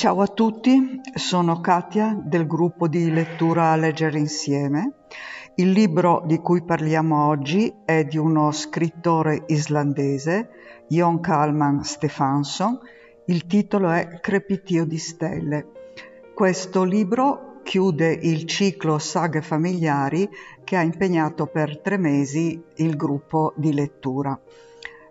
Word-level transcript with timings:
Ciao 0.00 0.22
a 0.22 0.28
tutti, 0.28 0.98
sono 1.12 1.60
Katia 1.60 2.18
del 2.24 2.46
gruppo 2.46 2.88
di 2.88 3.10
lettura 3.10 3.76
Leggere 3.76 4.18
Insieme. 4.18 4.94
Il 5.56 5.72
libro 5.72 6.22
di 6.24 6.38
cui 6.38 6.64
parliamo 6.64 7.26
oggi 7.26 7.70
è 7.84 8.06
di 8.06 8.16
uno 8.16 8.50
scrittore 8.50 9.44
islandese, 9.48 10.48
Jon 10.88 11.20
Kalman 11.20 11.84
Stefansson. 11.84 12.78
Il 13.26 13.46
titolo 13.46 13.90
è 13.90 14.20
Crepitio 14.22 14.86
di 14.86 14.96
stelle. 14.96 15.66
Questo 16.34 16.82
libro 16.82 17.60
chiude 17.62 18.10
il 18.10 18.46
ciclo 18.46 18.98
Saghe 18.98 19.42
familiari 19.42 20.26
che 20.64 20.76
ha 20.76 20.82
impegnato 20.82 21.44
per 21.44 21.78
tre 21.78 21.98
mesi 21.98 22.58
il 22.76 22.96
gruppo 22.96 23.52
di 23.54 23.74
lettura. 23.74 24.40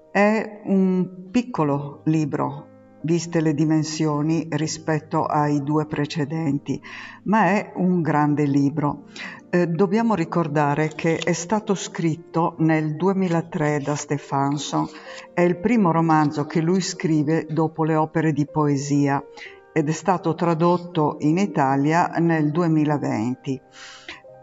È 0.09 0.61
un 0.63 1.29
piccolo 1.29 2.01
libro, 2.05 2.69
viste 3.01 3.41
le 3.41 3.53
dimensioni 3.53 4.47
rispetto 4.51 5.25
ai 5.25 5.63
due 5.63 5.85
precedenti, 5.85 6.81
ma 7.23 7.45
è 7.45 7.71
un 7.75 8.01
grande 8.01 8.45
libro. 8.45 9.03
Eh, 9.49 9.67
dobbiamo 9.67 10.13
ricordare 10.13 10.89
che 10.89 11.17
è 11.17 11.33
stato 11.33 11.73
scritto 11.73 12.55
nel 12.59 12.95
2003 12.95 13.79
da 13.79 13.95
Stefansson, 13.95 14.87
è 15.33 15.41
il 15.41 15.57
primo 15.57 15.91
romanzo 15.91 16.45
che 16.45 16.61
lui 16.61 16.81
scrive 16.81 17.47
dopo 17.49 17.83
le 17.83 17.95
opere 17.95 18.31
di 18.31 18.45
poesia 18.45 19.23
ed 19.71 19.87
è 19.87 19.93
stato 19.93 20.35
tradotto 20.35 21.17
in 21.19 21.37
Italia 21.37 22.07
nel 22.19 22.51
2020. 22.51 23.61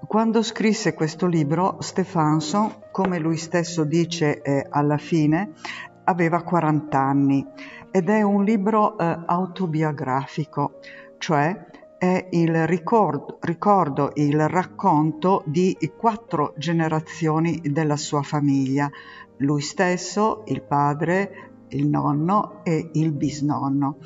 Quando 0.06 0.42
scrisse 0.42 0.94
questo 0.94 1.26
libro, 1.26 1.78
Stefansson, 1.80 2.74
come 2.92 3.18
lui 3.18 3.36
stesso 3.36 3.84
dice 3.84 4.40
eh, 4.40 4.66
alla 4.70 4.98
fine, 4.98 5.52
aveva 6.04 6.42
40 6.42 6.98
anni 6.98 7.46
ed 7.96 8.10
è 8.10 8.20
un 8.20 8.44
libro 8.44 8.98
eh, 8.98 9.20
autobiografico, 9.24 10.80
cioè 11.16 11.64
è 11.96 12.28
il 12.32 12.66
ricordo, 12.66 13.38
ricordo, 13.40 14.10
il 14.16 14.48
racconto 14.50 15.42
di 15.46 15.74
quattro 15.96 16.52
generazioni 16.58 17.58
della 17.64 17.96
sua 17.96 18.20
famiglia, 18.20 18.90
lui 19.38 19.62
stesso, 19.62 20.42
il 20.48 20.60
padre, 20.60 21.52
il 21.68 21.88
nonno 21.88 22.60
e 22.64 22.90
il 22.92 23.12
bisnonno. 23.12 23.96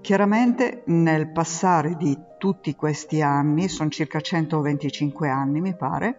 Chiaramente 0.00 0.84
nel 0.86 1.32
passare 1.32 1.96
di 1.96 2.16
tutti 2.38 2.76
questi 2.76 3.22
anni, 3.22 3.68
sono 3.68 3.90
circa 3.90 4.20
125 4.20 5.28
anni 5.28 5.60
mi 5.60 5.74
pare, 5.74 6.18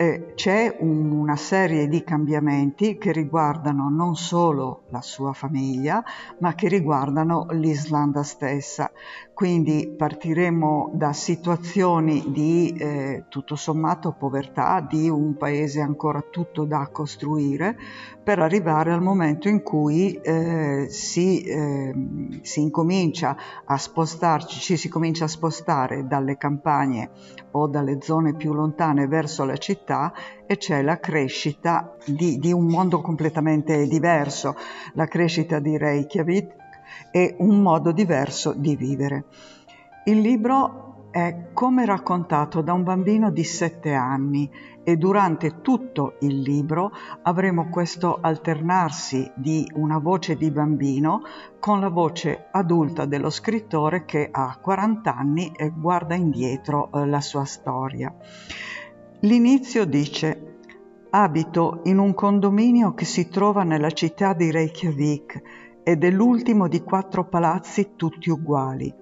eh, 0.00 0.34
c'è 0.36 0.76
un, 0.78 1.10
una 1.10 1.34
serie 1.34 1.88
di 1.88 2.04
cambiamenti 2.04 2.98
che 2.98 3.10
riguardano 3.10 3.88
non 3.90 4.14
solo 4.14 4.84
la 4.90 5.02
sua 5.02 5.32
famiglia, 5.32 6.04
ma 6.38 6.54
che 6.54 6.68
riguardano 6.68 7.48
l'Islanda 7.50 8.22
stessa. 8.22 8.92
Quindi 9.38 9.94
partiremo 9.96 10.90
da 10.94 11.12
situazioni 11.12 12.32
di 12.32 12.74
eh, 12.76 13.26
tutto 13.28 13.54
sommato 13.54 14.10
povertà, 14.10 14.80
di 14.80 15.08
un 15.08 15.36
paese 15.36 15.80
ancora 15.80 16.24
tutto 16.28 16.64
da 16.64 16.88
costruire, 16.90 17.78
per 18.20 18.40
arrivare 18.40 18.92
al 18.92 19.00
momento 19.00 19.48
in 19.48 19.62
cui 19.62 20.12
eh, 20.14 20.88
si, 20.90 21.44
ehm, 21.44 22.40
si 22.42 22.62
incomincia 22.62 23.36
a 23.64 23.78
spostarci, 23.78 24.58
ci 24.58 24.76
si 24.76 24.88
comincia 24.88 25.26
a 25.26 25.28
spostare 25.28 26.08
dalle 26.08 26.36
campagne 26.36 27.10
o 27.52 27.68
dalle 27.68 27.98
zone 28.00 28.34
più 28.34 28.52
lontane 28.52 29.06
verso 29.06 29.44
la 29.44 29.56
città 29.56 30.12
e 30.48 30.56
c'è 30.56 30.82
la 30.82 30.98
crescita 30.98 31.94
di, 32.04 32.38
di 32.38 32.50
un 32.50 32.66
mondo 32.66 33.00
completamente 33.00 33.86
diverso, 33.86 34.56
la 34.94 35.06
crescita 35.06 35.60
di 35.60 35.78
Reykjavik 35.78 36.66
e 37.10 37.36
un 37.38 37.60
modo 37.60 37.92
diverso 37.92 38.52
di 38.52 38.76
vivere. 38.76 39.24
Il 40.04 40.20
libro 40.20 40.88
è 41.10 41.48
come 41.54 41.86
raccontato 41.86 42.60
da 42.60 42.72
un 42.72 42.82
bambino 42.82 43.30
di 43.30 43.42
sette 43.42 43.92
anni 43.92 44.50
e 44.84 44.96
durante 44.96 45.60
tutto 45.62 46.14
il 46.20 46.40
libro 46.40 46.92
avremo 47.22 47.68
questo 47.68 48.18
alternarsi 48.20 49.30
di 49.34 49.70
una 49.74 49.98
voce 49.98 50.36
di 50.36 50.50
bambino 50.50 51.22
con 51.58 51.80
la 51.80 51.88
voce 51.88 52.46
adulta 52.50 53.04
dello 53.04 53.30
scrittore 53.30 54.04
che 54.04 54.28
ha 54.30 54.58
40 54.60 55.14
anni 55.14 55.52
e 55.56 55.70
guarda 55.74 56.14
indietro 56.14 56.90
eh, 56.92 57.06
la 57.06 57.20
sua 57.20 57.44
storia. 57.44 58.14
L'inizio 59.20 59.84
dice 59.84 60.56
Abito 61.10 61.80
in 61.84 61.98
un 61.98 62.12
condominio 62.12 62.92
che 62.92 63.06
si 63.06 63.28
trova 63.28 63.62
nella 63.62 63.90
città 63.90 64.34
di 64.34 64.50
Reykjavik 64.50 65.42
ed 65.88 66.04
è 66.04 66.10
l'ultimo 66.10 66.68
di 66.68 66.82
quattro 66.82 67.24
palazzi 67.24 67.92
tutti 67.96 68.28
uguali. 68.28 68.94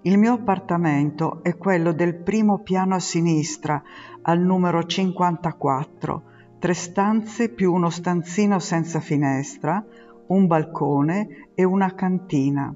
Il 0.00 0.18
mio 0.18 0.32
appartamento 0.32 1.44
è 1.44 1.56
quello 1.56 1.92
del 1.92 2.16
primo 2.16 2.58
piano 2.58 2.96
a 2.96 2.98
sinistra, 2.98 3.80
al 4.22 4.40
numero 4.40 4.84
54, 4.84 6.22
tre 6.58 6.74
stanze 6.74 7.50
più 7.50 7.72
uno 7.72 7.88
stanzino 7.88 8.58
senza 8.58 8.98
finestra, 8.98 9.80
un 10.26 10.48
balcone 10.48 11.50
e 11.54 11.62
una 11.62 11.94
cantina. 11.94 12.74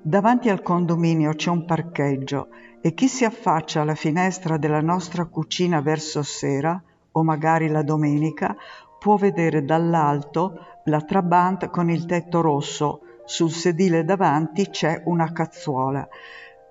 Davanti 0.00 0.48
al 0.48 0.62
condominio 0.62 1.32
c'è 1.32 1.50
un 1.50 1.64
parcheggio 1.64 2.46
e 2.80 2.94
chi 2.94 3.08
si 3.08 3.24
affaccia 3.24 3.80
alla 3.80 3.96
finestra 3.96 4.56
della 4.56 4.80
nostra 4.80 5.24
cucina 5.24 5.80
verso 5.80 6.22
sera, 6.22 6.80
o 7.10 7.24
magari 7.24 7.66
la 7.66 7.82
domenica, 7.82 8.54
può 9.04 9.16
vedere 9.16 9.66
dall'alto 9.66 10.80
la 10.84 11.02
Trabant 11.02 11.68
con 11.68 11.90
il 11.90 12.06
tetto 12.06 12.40
rosso. 12.40 13.00
Sul 13.26 13.50
sedile 13.50 14.02
davanti 14.02 14.70
c'è 14.70 15.02
una 15.04 15.30
cazzuola 15.30 16.08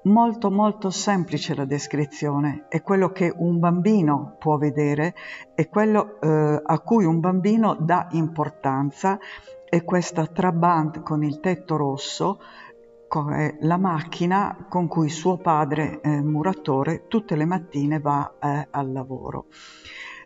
molto 0.06 0.50
molto 0.50 0.90
semplice 0.90 1.54
la 1.56 1.64
descrizione, 1.64 2.66
è 2.70 2.82
quello 2.82 3.12
che 3.12 3.32
un 3.34 3.60
bambino 3.60 4.36
può 4.38 4.58
vedere, 4.58 5.14
è 5.54 5.70
quello 5.70 6.20
eh, 6.20 6.62
a 6.62 6.80
cui 6.80 7.06
un 7.06 7.20
bambino 7.22 7.78
dà 7.80 8.08
importanza, 8.12 9.18
è 9.70 9.84
questa 9.84 10.26
Trabant 10.26 11.04
con 11.04 11.24
il 11.24 11.40
tetto 11.40 11.78
rosso, 11.78 12.40
è 13.30 13.58
la 13.62 13.78
macchina 13.78 14.66
con 14.68 14.88
cui 14.88 15.08
suo 15.08 15.38
padre, 15.38 16.02
eh, 16.02 16.22
muratore, 16.22 17.06
tutte 17.08 17.36
le 17.36 17.46
mattine 17.46 18.00
va 18.00 18.34
eh, 18.42 18.68
al 18.72 18.92
lavoro. 18.92 19.46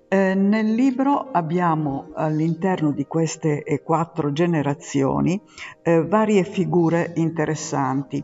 Eh, 0.09 0.35
nel 0.35 0.73
libro 0.73 1.31
abbiamo 1.31 2.12
all'interno 2.13 2.91
di 2.94 3.06
queste 3.07 3.63
eh, 3.63 3.84
quattro 3.84 4.31
generazioni 4.31 5.41
eh, 5.81 6.01
varie 6.01 6.45
figure 6.45 7.12
interessanti. 7.16 8.23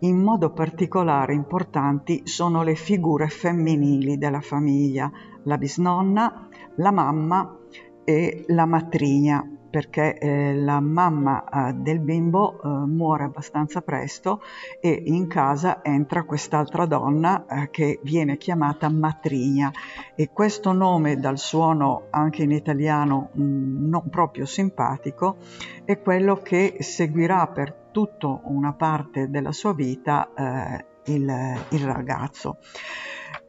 In 0.00 0.18
modo 0.18 0.52
particolare 0.52 1.32
importanti 1.32 2.26
sono 2.26 2.62
le 2.62 2.74
figure 2.74 3.28
femminili 3.28 4.18
della 4.18 4.42
famiglia, 4.42 5.10
la 5.44 5.56
bisnonna, 5.56 6.48
la 6.76 6.90
mamma 6.90 7.58
e 8.04 8.44
la 8.48 8.66
matrigna, 8.66 9.42
perché 9.72 10.18
eh, 10.18 10.54
la 10.54 10.80
mamma 10.80 11.44
eh, 11.48 11.72
del 11.72 11.98
bimbo 11.98 12.60
eh, 12.62 12.68
muore 12.68 13.24
abbastanza 13.24 13.80
presto 13.80 14.42
e 14.82 15.02
in 15.06 15.28
casa 15.28 15.82
entra 15.82 16.24
quest'altra 16.24 16.84
donna 16.84 17.46
eh, 17.46 17.70
che 17.70 17.98
viene 18.02 18.36
chiamata 18.36 18.90
matrigna 18.90 19.72
e 20.14 20.28
questo 20.30 20.72
nome 20.72 21.16
dal 21.16 21.38
suono 21.38 22.08
anche 22.10 22.42
in 22.42 22.50
italiano 22.50 23.30
mh, 23.32 23.42
mm, 23.42 23.88
non 23.88 24.10
proprio 24.10 24.44
simpatico 24.44 25.38
è 25.86 25.98
quello 26.02 26.36
che 26.36 26.76
seguirà 26.80 27.46
per 27.46 27.88
tutta 27.92 28.40
una 28.44 28.74
parte 28.74 29.30
della 29.30 29.52
sua 29.52 29.72
vita 29.72 30.28
eh, 30.36 30.84
il, 31.12 31.64
il 31.70 31.84
ragazzo. 31.84 32.58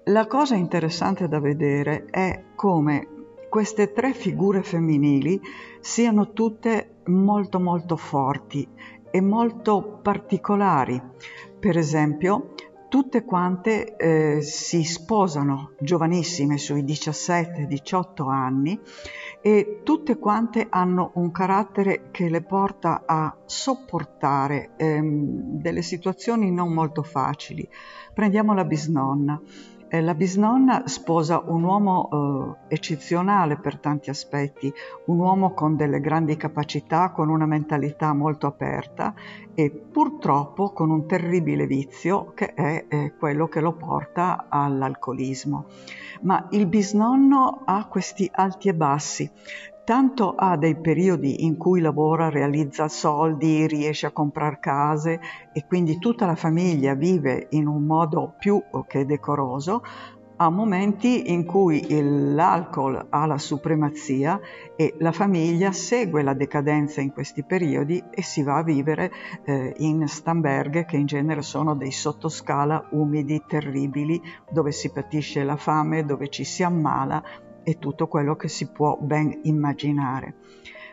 La 0.08 0.28
cosa 0.28 0.56
interessante 0.56 1.30
da 1.30 1.40
vedere 1.40 2.06
è 2.10 2.44
come 2.56 3.08
queste 3.54 3.92
tre 3.92 4.14
figure 4.14 4.64
femminili 4.64 5.40
siano 5.80 6.32
tutte 6.32 7.02
molto 7.06 7.60
molto 7.60 7.96
forti 7.98 8.68
e 9.12 9.22
molto 9.22 10.00
particolari. 10.02 11.00
Per 11.60 11.78
esempio, 11.78 12.56
tutte 12.90 13.24
quante 13.24 13.96
eh, 13.96 14.42
si 14.42 14.84
sposano 14.84 15.74
giovanissime 15.80 16.58
sui 16.58 16.84
17-18 16.84 18.28
anni 18.28 18.80
e 19.40 19.82
tutte 19.84 20.18
quante 20.18 20.66
hanno 20.68 21.12
un 21.16 21.30
carattere 21.30 22.10
che 22.10 22.30
le 22.30 22.42
porta 22.42 23.04
a 23.06 23.38
sopportare 23.46 24.72
ehm, 24.78 25.60
delle 25.62 25.84
situazioni 25.84 26.52
non 26.52 26.74
molto 26.74 27.04
facili. 27.04 27.70
Prendiamo 28.16 28.56
la 28.56 28.66
bisnonna. 28.66 29.40
Eh, 29.94 30.02
la 30.02 30.16
bisnonna 30.16 30.88
sposa 30.88 31.44
un 31.46 31.62
uomo 31.62 32.58
eh, 32.68 32.74
eccezionale 32.74 33.58
per 33.58 33.78
tanti 33.78 34.10
aspetti, 34.10 34.74
un 35.06 35.20
uomo 35.20 35.54
con 35.54 35.76
delle 35.76 36.00
grandi 36.00 36.36
capacità, 36.36 37.12
con 37.12 37.30
una 37.30 37.46
mentalità 37.46 38.12
molto 38.12 38.48
aperta 38.48 39.14
e 39.54 39.70
purtroppo 39.70 40.72
con 40.72 40.90
un 40.90 41.06
terribile 41.06 41.68
vizio 41.68 42.32
che 42.34 42.56
è 42.56 42.86
eh, 42.88 43.14
quello 43.20 43.48
che 43.48 43.62
lo 43.62 43.74
porta 43.74 44.48
all'alcolismo. 44.50 45.66
Ma 46.22 46.48
il 46.50 46.66
bisnonno 46.66 47.62
ha 47.64 47.86
questi 47.86 48.28
alti 48.34 48.70
e 48.70 48.74
bassi, 48.74 49.30
tanto 49.84 50.34
ha 50.36 50.56
dei 50.56 50.76
periodi 50.76 51.44
in 51.46 51.58
cui 51.58 51.82
lavora, 51.82 52.30
realizza 52.30 52.88
soldi, 52.88 53.68
riesce 53.68 54.06
a 54.06 54.12
comprare 54.12 54.60
case 54.60 55.20
e 55.52 55.66
quindi 55.68 56.00
tutta 56.00 56.26
la 56.26 56.36
famiglia 56.36 56.94
vive 56.94 57.48
in 57.52 57.68
un 57.68 57.84
modo 57.84 58.34
più 58.38 58.62
che 58.88 59.06
decoroso, 59.06 59.84
a 60.36 60.50
momenti 60.50 61.32
in 61.32 61.46
cui 61.46 61.86
l'alcol 62.34 63.06
ha 63.10 63.26
la 63.26 63.38
supremazia 63.38 64.40
e 64.76 64.96
la 64.98 65.12
famiglia 65.12 65.72
segue 65.72 66.24
la 66.24 66.34
decadenza 66.34 67.02
in 67.02 67.14
questi 67.14 67.44
periodi 67.44 68.04
e 68.10 68.24
si 68.24 68.42
va 68.42 68.58
a 68.58 68.64
vivere 68.64 69.12
eh, 69.46 69.74
in 69.78 70.08
stamberghe 70.08 70.86
che 70.86 70.98
in 70.98 71.06
genere 71.06 71.44
sono 71.44 71.76
dei 71.76 71.92
sottoscala 71.92 72.88
umidi, 72.92 73.44
terribili, 73.48 74.20
dove 74.50 74.72
si 74.72 74.92
patisce 74.92 75.44
la 75.44 75.56
fame, 75.56 76.04
dove 76.04 76.30
ci 76.30 76.44
si 76.44 76.64
ammala 76.64 77.24
e 77.64 77.80
tutto 77.80 78.08
quello 78.08 78.36
che 78.36 78.48
si 78.48 78.72
può 78.72 78.98
ben 79.00 79.40
immaginare. 79.44 80.36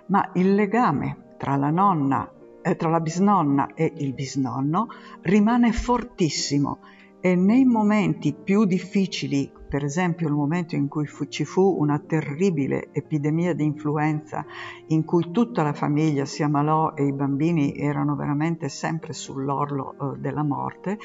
Ma 0.06 0.30
il 0.34 0.54
legame 0.54 1.34
tra 1.36 1.56
la 1.56 1.70
nonna, 1.70 2.30
eh, 2.62 2.76
tra 2.76 2.88
la 2.88 3.00
bisnonna 3.00 3.74
e 3.74 3.92
il 3.96 4.12
bisnonno 4.12 4.88
rimane 5.22 5.72
fortissimo 5.72 6.78
e 7.20 7.34
nei 7.34 7.64
momenti 7.64 8.32
più 8.34 8.64
difficili, 8.64 9.50
per 9.70 9.84
esempio 9.84 10.26
il 10.26 10.34
momento 10.34 10.74
in 10.74 10.88
cui 10.88 11.06
fu, 11.06 11.28
ci 11.28 11.44
fu 11.44 11.76
una 11.78 12.00
terribile 12.00 12.88
epidemia 12.90 13.54
di 13.54 13.62
influenza, 13.62 14.44
in 14.88 15.04
cui 15.04 15.30
tutta 15.30 15.62
la 15.62 15.72
famiglia 15.72 16.24
si 16.24 16.42
ammalò 16.42 16.94
e 16.96 17.06
i 17.06 17.12
bambini 17.12 17.76
erano 17.76 18.16
veramente 18.16 18.68
sempre 18.68 19.12
sull'orlo 19.12 19.92
eh, 19.92 20.18
della 20.18 20.42
morte, 20.42 20.98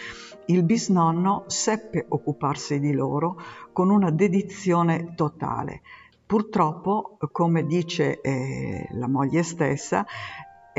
il 0.47 0.63
bisnonno 0.63 1.43
seppe 1.45 2.07
occuparsi 2.09 2.79
di 2.79 2.91
loro 2.91 3.39
con 3.71 3.91
una 3.91 4.09
dedizione 4.09 5.13
totale. 5.13 5.81
Purtroppo, 6.25 7.19
come 7.31 7.67
dice 7.67 8.19
eh, 8.19 8.87
la 8.93 9.07
moglie 9.07 9.43
stessa, 9.43 10.03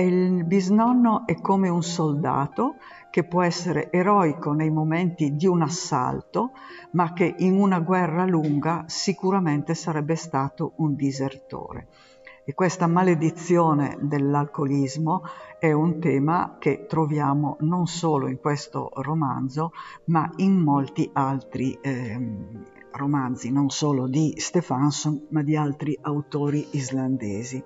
il 0.03 0.45
bisnonno 0.45 1.27
è 1.27 1.41
come 1.41 1.69
un 1.69 1.83
soldato 1.83 2.77
che 3.09 3.25
può 3.25 3.43
essere 3.43 3.91
eroico 3.91 4.53
nei 4.53 4.69
momenti 4.69 5.37
di 5.37 5.47
un 5.47 5.63
assalto, 5.63 6.51
ma 6.91 7.15
che 7.15 7.35
in 7.39 7.59
una 7.59 7.81
guerra 7.81 8.27
lunga 8.27 8.85
sicuramente 8.89 9.75
sarebbe 9.75 10.15
stato 10.15 10.73
un 10.77 10.95
disertore. 10.95 11.89
E 12.45 12.53
questa 12.53 12.87
maledizione 12.87 13.97
dell'alcolismo 14.01 15.23
è 15.59 15.73
un 15.73 15.99
tema 15.99 16.57
che 16.59 16.85
troviamo 16.87 17.57
non 17.61 17.87
solo 17.87 18.29
in 18.29 18.39
questo 18.39 18.91
romanzo, 18.97 19.73
ma 20.05 20.31
in 20.37 20.59
molti 20.59 21.09
altri 21.13 21.77
eh, 21.81 22.21
romanzi, 22.97 23.53
non 23.53 23.71
solo 23.71 24.09
di 24.09 24.35
Stefansson, 24.37 25.27
ma 25.31 25.43
di 25.43 25.57
altri 25.57 25.97
autori 26.01 26.67
islandesi. 26.73 27.63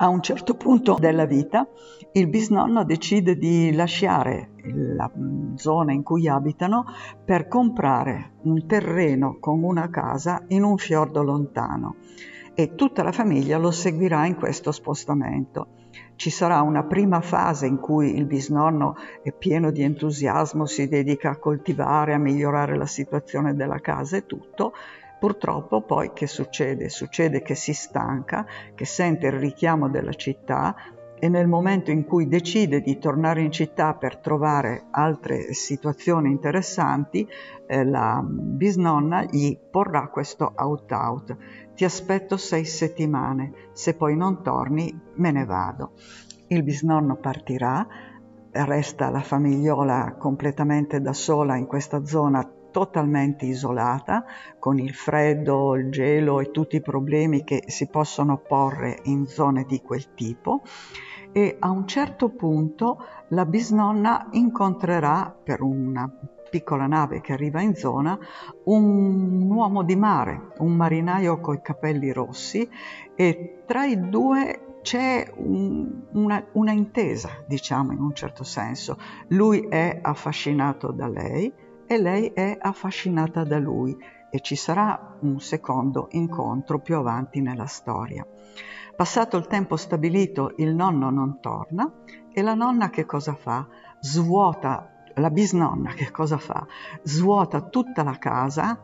A 0.00 0.08
un 0.08 0.22
certo 0.22 0.54
punto 0.54 0.96
della 0.98 1.24
vita 1.24 1.68
il 2.12 2.28
bisnonno 2.28 2.84
decide 2.84 3.36
di 3.36 3.72
lasciare 3.72 4.50
la 4.62 5.10
zona 5.56 5.92
in 5.92 6.02
cui 6.02 6.28
abitano 6.28 6.84
per 7.24 7.48
comprare 7.48 8.34
un 8.42 8.66
terreno 8.66 9.38
con 9.40 9.62
una 9.62 9.88
casa 9.90 10.44
in 10.48 10.62
un 10.62 10.76
fiordo 10.76 11.22
lontano 11.22 11.96
e 12.58 12.74
tutta 12.74 13.04
la 13.04 13.12
famiglia 13.12 13.56
lo 13.56 13.70
seguirà 13.70 14.26
in 14.26 14.34
questo 14.34 14.72
spostamento. 14.72 15.76
Ci 16.16 16.28
sarà 16.28 16.60
una 16.62 16.82
prima 16.82 17.20
fase 17.20 17.66
in 17.66 17.78
cui 17.78 18.16
il 18.16 18.24
bisnonno 18.24 18.96
è 19.22 19.30
pieno 19.30 19.70
di 19.70 19.82
entusiasmo, 19.82 20.66
si 20.66 20.88
dedica 20.88 21.30
a 21.30 21.36
coltivare, 21.36 22.14
a 22.14 22.18
migliorare 22.18 22.76
la 22.76 22.86
situazione 22.86 23.54
della 23.54 23.78
casa 23.78 24.16
e 24.16 24.26
tutto, 24.26 24.72
Purtroppo 25.20 25.82
poi 25.82 26.12
che 26.12 26.28
succede? 26.28 26.88
Succede 26.88 27.42
che 27.42 27.56
si 27.56 27.72
stanca, 27.72 28.46
che 28.74 28.84
sente 28.84 29.26
il 29.26 29.32
richiamo 29.32 29.88
della 29.88 30.12
città 30.12 30.76
e 31.18 31.28
nel 31.28 31.48
momento 31.48 31.90
in 31.90 32.04
cui 32.04 32.28
decide 32.28 32.80
di 32.80 32.98
tornare 32.98 33.42
in 33.42 33.50
città 33.50 33.94
per 33.94 34.18
trovare 34.18 34.84
altre 34.90 35.52
situazioni 35.54 36.30
interessanti, 36.30 37.28
eh, 37.66 37.84
la 37.84 38.22
bisnonna 38.24 39.24
gli 39.24 39.58
porrà 39.58 40.06
questo 40.08 40.52
out-out. 40.54 41.36
Ti 41.78 41.84
aspetto 41.84 42.36
sei 42.36 42.64
settimane, 42.64 43.52
se 43.70 43.94
poi 43.94 44.16
non 44.16 44.42
torni 44.42 44.92
me 45.14 45.30
ne 45.30 45.44
vado. 45.44 45.92
Il 46.48 46.64
bisnonno 46.64 47.14
partirà, 47.18 47.86
resta 48.50 49.10
la 49.10 49.20
famigliola 49.20 50.16
completamente 50.18 51.00
da 51.00 51.12
sola 51.12 51.54
in 51.54 51.66
questa 51.66 52.04
zona 52.04 52.42
totalmente 52.72 53.44
isolata, 53.44 54.24
con 54.58 54.80
il 54.80 54.92
freddo, 54.92 55.76
il 55.76 55.88
gelo 55.92 56.40
e 56.40 56.50
tutti 56.50 56.74
i 56.74 56.82
problemi 56.82 57.44
che 57.44 57.62
si 57.68 57.86
possono 57.86 58.38
porre 58.38 58.98
in 59.04 59.28
zone 59.28 59.62
di 59.62 59.80
quel 59.80 60.14
tipo 60.14 60.62
e 61.30 61.58
a 61.60 61.70
un 61.70 61.86
certo 61.86 62.30
punto 62.30 62.98
la 63.28 63.46
bisnonna 63.46 64.26
incontrerà 64.32 65.32
per 65.44 65.62
una 65.62 66.10
piccola 66.48 66.86
nave 66.86 67.20
che 67.20 67.32
arriva 67.32 67.60
in 67.60 67.74
zona 67.74 68.18
un 68.64 69.50
uomo 69.50 69.82
di 69.82 69.96
mare, 69.96 70.52
un 70.58 70.74
marinaio 70.74 71.40
coi 71.40 71.60
capelli 71.60 72.12
rossi 72.12 72.68
e 73.14 73.62
tra 73.66 73.84
i 73.84 74.08
due 74.08 74.80
c'è 74.82 75.30
un, 75.36 76.02
una, 76.12 76.44
una 76.52 76.72
intesa, 76.72 77.30
diciamo 77.46 77.92
in 77.92 78.00
un 78.00 78.14
certo 78.14 78.44
senso. 78.44 78.96
Lui 79.28 79.66
è 79.68 79.98
affascinato 80.00 80.92
da 80.92 81.08
lei, 81.08 81.52
e 81.90 81.98
lei 81.98 82.26
è 82.34 82.58
affascinata 82.60 83.44
da 83.44 83.58
lui 83.58 83.96
e 84.30 84.40
ci 84.40 84.56
sarà 84.56 85.16
un 85.20 85.40
secondo 85.40 86.08
incontro 86.10 86.80
più 86.80 86.96
avanti 86.96 87.40
nella 87.40 87.64
storia. 87.64 88.26
Passato 88.94 89.38
il 89.38 89.46
tempo 89.46 89.76
stabilito, 89.76 90.52
il 90.56 90.74
nonno 90.74 91.08
non 91.08 91.40
torna 91.40 91.90
e 92.30 92.42
la 92.42 92.52
nonna 92.52 92.90
che 92.90 93.06
cosa 93.06 93.34
fa? 93.34 93.66
Svuota, 94.00 94.97
la 95.18 95.30
bisnonna 95.30 95.92
che 95.92 96.10
cosa 96.10 96.38
fa? 96.38 96.66
Svuota 97.02 97.60
tutta 97.62 98.02
la 98.02 98.18
casa, 98.18 98.82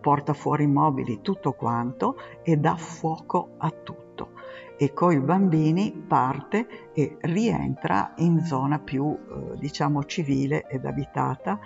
porta 0.00 0.32
fuori 0.34 0.64
i 0.64 0.68
mobili, 0.68 1.20
tutto 1.20 1.52
quanto 1.52 2.16
e 2.42 2.56
dà 2.56 2.76
fuoco 2.76 3.54
a 3.58 3.70
tutto. 3.70 4.30
E 4.78 4.92
con 4.92 5.12
i 5.12 5.20
bambini 5.20 5.92
parte 5.92 6.92
e 6.92 7.16
rientra 7.20 8.12
in 8.16 8.44
zona 8.44 8.78
più, 8.78 9.10
eh, 9.10 9.58
diciamo, 9.58 10.04
civile 10.04 10.66
ed 10.68 10.84
abitata 10.84 11.58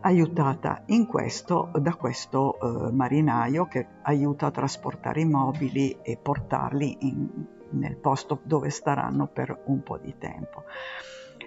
aiutata 0.00 0.82
in 0.86 1.06
questo 1.06 1.70
da 1.80 1.94
questo 1.94 2.58
eh, 2.60 2.92
marinaio 2.92 3.66
che 3.66 3.86
aiuta 4.02 4.46
a 4.46 4.50
trasportare 4.50 5.22
i 5.22 5.24
mobili 5.24 5.98
e 6.02 6.16
portarli 6.16 6.98
in, 7.00 7.28
nel 7.70 7.96
posto 7.96 8.40
dove 8.44 8.70
staranno 8.70 9.26
per 9.26 9.62
un 9.66 9.82
po' 9.82 9.98
di 9.98 10.14
tempo. 10.18 10.62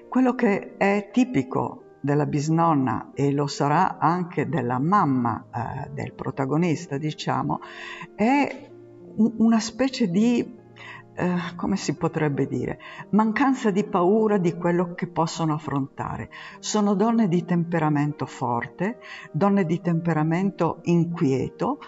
Quello 0.09 0.35
che 0.35 0.75
è 0.77 1.09
tipico 1.11 1.83
della 2.01 2.25
bisnonna 2.25 3.11
e 3.13 3.31
lo 3.31 3.47
sarà 3.47 3.97
anche 3.97 4.49
della 4.49 4.79
mamma 4.79 5.45
eh, 5.53 5.89
del 5.91 6.13
protagonista, 6.13 6.97
diciamo, 6.97 7.59
è 8.15 8.69
una 9.15 9.59
specie 9.59 10.09
di 10.09 10.59
eh, 11.13 11.35
come 11.55 11.75
si 11.75 11.95
potrebbe 11.95 12.47
dire, 12.47 12.79
mancanza 13.09 13.69
di 13.69 13.83
paura 13.83 14.37
di 14.37 14.55
quello 14.55 14.93
che 14.93 15.07
possono 15.07 15.53
affrontare. 15.53 16.29
Sono 16.59 16.95
donne 16.95 17.27
di 17.27 17.45
temperamento 17.45 18.25
forte, 18.25 18.99
donne 19.31 19.65
di 19.65 19.81
temperamento 19.81 20.79
inquieto, 20.83 21.79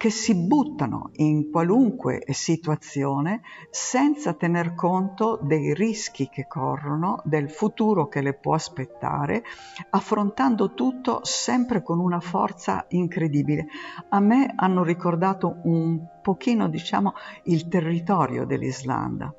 che 0.00 0.08
si 0.08 0.34
buttano 0.34 1.10
in 1.16 1.50
qualunque 1.50 2.22
situazione 2.30 3.42
senza 3.68 4.32
tener 4.32 4.72
conto 4.74 5.38
dei 5.42 5.74
rischi 5.74 6.30
che 6.30 6.46
corrono, 6.46 7.20
del 7.24 7.50
futuro 7.50 8.08
che 8.08 8.22
le 8.22 8.32
può 8.32 8.54
aspettare, 8.54 9.42
affrontando 9.90 10.72
tutto 10.72 11.20
sempre 11.24 11.82
con 11.82 11.98
una 11.98 12.18
forza 12.18 12.86
incredibile. 12.88 13.66
A 14.08 14.20
me 14.20 14.50
hanno 14.56 14.82
ricordato 14.84 15.60
un 15.64 16.02
pochino, 16.22 16.70
diciamo, 16.70 17.12
il 17.44 17.68
territorio 17.68 18.46
dell'Islanda, 18.46 19.34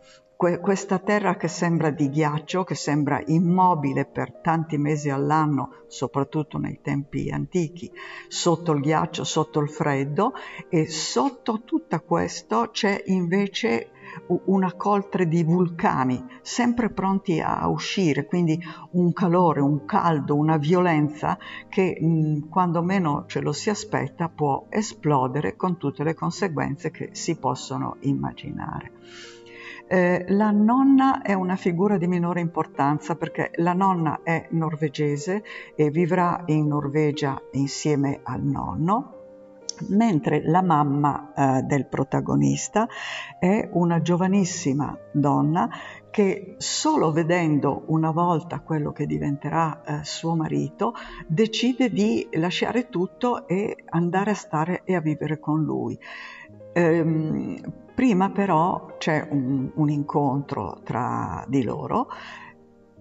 questa 0.59 0.97
terra 0.97 1.35
che 1.35 1.47
sembra 1.47 1.91
di 1.91 2.09
ghiaccio, 2.09 2.63
che 2.63 2.73
sembra 2.73 3.21
immobile 3.27 4.05
per 4.05 4.39
tanti 4.41 4.79
mesi 4.79 5.11
all'anno, 5.11 5.83
soprattutto 5.85 6.57
nei 6.57 6.79
tempi 6.81 7.29
antichi, 7.29 7.91
sotto 8.27 8.71
il 8.71 8.81
ghiaccio, 8.81 9.23
sotto 9.23 9.59
il 9.59 9.69
freddo 9.69 10.33
e 10.67 10.87
sotto 10.87 11.61
tutto 11.63 12.01
questo 12.01 12.69
c'è 12.71 13.03
invece 13.05 13.91
una 14.45 14.73
coltre 14.73 15.27
di 15.27 15.43
vulcani 15.43 16.25
sempre 16.41 16.89
pronti 16.89 17.39
a 17.39 17.67
uscire, 17.67 18.25
quindi 18.25 18.59
un 18.91 19.13
calore, 19.13 19.61
un 19.61 19.85
caldo, 19.85 20.35
una 20.35 20.57
violenza 20.57 21.37
che 21.69 21.97
mh, 22.01 22.49
quando 22.49 22.81
meno 22.81 23.25
ce 23.27 23.41
lo 23.41 23.51
si 23.51 23.69
aspetta 23.69 24.27
può 24.27 24.65
esplodere 24.69 25.55
con 25.55 25.77
tutte 25.77 26.03
le 26.03 26.15
conseguenze 26.15 26.89
che 26.89 27.09
si 27.11 27.37
possono 27.37 27.97
immaginare. 27.99 28.91
Eh, 29.93 30.23
la 30.29 30.51
nonna 30.51 31.21
è 31.21 31.33
una 31.33 31.57
figura 31.57 31.97
di 31.97 32.07
minore 32.07 32.39
importanza 32.39 33.17
perché 33.17 33.51
la 33.55 33.73
nonna 33.73 34.21
è 34.23 34.47
norvegese 34.51 35.43
e 35.75 35.89
vivrà 35.89 36.43
in 36.45 36.67
Norvegia 36.67 37.37
insieme 37.51 38.21
al 38.23 38.41
nonno. 38.41 39.17
mentre 39.89 40.43
la 40.45 40.61
mamma 40.61 41.33
eh, 41.33 41.61
del 41.63 41.87
protagonista 41.87 42.87
è 43.39 43.67
una 43.73 44.01
giovanissima 44.01 44.95
donna 45.11 45.67
che 46.11 46.53
solo 46.57 47.11
vedendo 47.11 47.83
una 47.87 48.11
volta 48.11 48.59
quello 48.59 48.91
che 48.91 49.05
diventerà 49.05 49.81
eh, 49.83 50.03
suo 50.03 50.35
marito 50.35 50.93
decide 51.27 51.89
di 51.89 52.29
lasciare 52.33 52.87
tutto 52.87 53.45
e 53.47 53.75
andare 53.89 54.31
a 54.31 54.35
stare 54.35 54.83
e 54.85 54.95
a 54.95 55.01
vivere 55.01 55.39
con 55.39 55.63
lui. 55.63 55.99
Ehm, 56.73 57.80
prima 57.93 58.29
però 58.29 58.95
c'è 58.97 59.27
un, 59.29 59.71
un, 59.73 59.89
incontro 59.89 60.81
tra 60.83 61.43
di 61.47 61.63
loro 61.63 62.07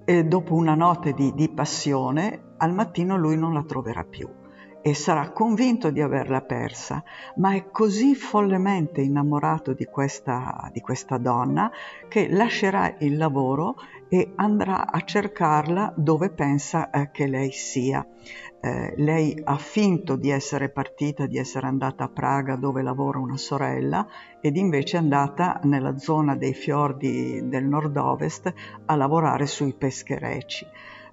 e 0.04 0.24
dopo 0.24 0.54
una 0.54 0.74
notte 0.74 1.12
di, 1.12 1.32
di 1.34 1.48
passione 1.48 2.54
al 2.56 2.72
mattino 2.72 3.16
lui 3.16 3.36
non 3.36 3.52
la 3.52 3.62
troverà 3.62 4.04
più 4.04 4.28
e 4.82 4.94
sarà 4.94 5.30
convinto 5.30 5.90
di 5.90 6.00
averla 6.00 6.40
persa, 6.40 7.02
ma 7.36 7.54
è 7.54 7.70
così 7.70 8.14
follemente 8.14 9.00
innamorato 9.00 9.72
di 9.72 9.84
questa, 9.84 10.70
di 10.72 10.80
questa 10.80 11.18
donna 11.18 11.70
che 12.08 12.28
lascerà 12.28 12.94
il 12.98 13.16
lavoro 13.16 13.76
e 14.08 14.32
andrà 14.36 14.90
a 14.90 15.00
cercarla 15.02 15.92
dove 15.96 16.30
pensa 16.30 16.90
eh, 16.90 17.10
che 17.10 17.26
lei 17.26 17.52
sia. 17.52 18.06
Eh, 18.62 18.92
lei 18.96 19.40
ha 19.42 19.56
finto 19.56 20.16
di 20.16 20.30
essere 20.30 20.68
partita, 20.68 21.26
di 21.26 21.38
essere 21.38 21.66
andata 21.66 22.04
a 22.04 22.08
Praga 22.08 22.56
dove 22.56 22.82
lavora 22.82 23.18
una 23.18 23.38
sorella 23.38 24.06
ed 24.40 24.56
invece 24.56 24.96
è 24.96 25.00
andata 25.00 25.60
nella 25.62 25.96
zona 25.96 26.36
dei 26.36 26.52
fiordi 26.52 27.48
del 27.48 27.64
nord-ovest 27.64 28.52
a 28.84 28.96
lavorare 28.96 29.46
sui 29.46 29.72
pescherecci. 29.72 30.66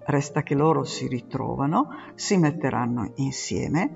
Resta 0.07 0.41
che 0.41 0.55
loro 0.55 0.85
si 0.85 1.05
ritrovano, 1.05 1.89
si 2.15 2.37
metteranno 2.37 3.11
insieme, 3.15 3.91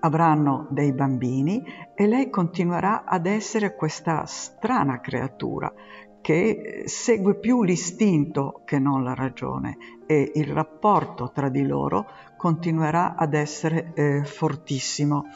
avranno 0.00 0.66
dei 0.70 0.92
bambini 0.92 1.64
e 1.94 2.08
lei 2.08 2.28
continuerà 2.28 3.04
ad 3.04 3.26
essere 3.26 3.76
questa 3.76 4.26
strana 4.26 4.98
creatura 5.00 5.72
che 6.20 6.82
segue 6.86 7.36
più 7.36 7.62
l'istinto 7.62 8.62
che 8.64 8.80
non 8.80 9.04
la 9.04 9.14
ragione 9.14 9.76
e 10.06 10.32
il 10.34 10.46
rapporto 10.46 11.30
tra 11.32 11.48
di 11.48 11.64
loro 11.64 12.06
continuerà 12.36 13.14
ad 13.14 13.34
essere 13.34 13.92
eh, 13.94 14.24
fortissimo. 14.24 15.26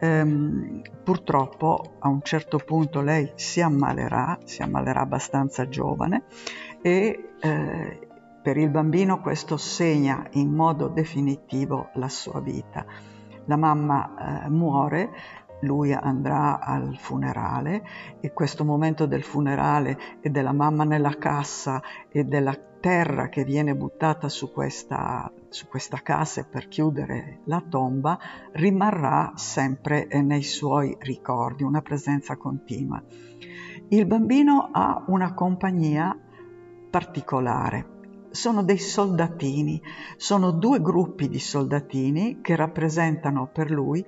Ehm, 0.00 0.80
purtroppo 1.04 1.96
a 2.00 2.08
un 2.08 2.22
certo 2.22 2.58
punto 2.58 3.02
lei 3.02 3.30
si 3.36 3.60
ammalerà, 3.60 4.36
si 4.44 4.62
ammalerà 4.62 5.02
abbastanza 5.02 5.68
giovane 5.68 6.24
e 6.82 7.34
eh, 7.38 8.08
per 8.42 8.56
il 8.56 8.70
bambino 8.70 9.20
questo 9.20 9.56
segna 9.56 10.26
in 10.32 10.50
modo 10.50 10.88
definitivo 10.88 11.90
la 11.94 12.08
sua 12.08 12.40
vita. 12.40 12.84
La 13.44 13.56
mamma 13.56 14.44
eh, 14.44 14.48
muore, 14.48 15.10
lui 15.60 15.92
andrà 15.92 16.60
al 16.60 16.96
funerale 16.96 17.82
e 18.20 18.32
questo 18.32 18.64
momento 18.64 19.06
del 19.06 19.22
funerale 19.22 19.98
e 20.20 20.30
della 20.30 20.52
mamma 20.52 20.84
nella 20.84 21.16
cassa 21.18 21.82
e 22.08 22.24
della 22.24 22.56
terra 22.80 23.28
che 23.28 23.44
viene 23.44 23.76
buttata 23.76 24.30
su 24.30 24.50
questa, 24.52 25.30
su 25.50 25.68
questa 25.68 25.98
cassa 25.98 26.44
per 26.44 26.68
chiudere 26.68 27.40
la 27.44 27.62
tomba 27.68 28.18
rimarrà 28.52 29.32
sempre 29.34 30.06
eh, 30.08 30.22
nei 30.22 30.42
suoi 30.42 30.96
ricordi, 31.00 31.62
una 31.62 31.82
presenza 31.82 32.36
continua. 32.36 33.02
Il 33.88 34.06
bambino 34.06 34.70
ha 34.72 35.04
una 35.08 35.34
compagnia 35.34 36.16
particolare 36.88 37.98
sono 38.30 38.62
dei 38.62 38.78
soldatini, 38.78 39.82
sono 40.16 40.50
due 40.50 40.80
gruppi 40.80 41.28
di 41.28 41.38
soldatini 41.38 42.40
che 42.40 42.56
rappresentano 42.56 43.48
per 43.52 43.70
lui 43.70 44.04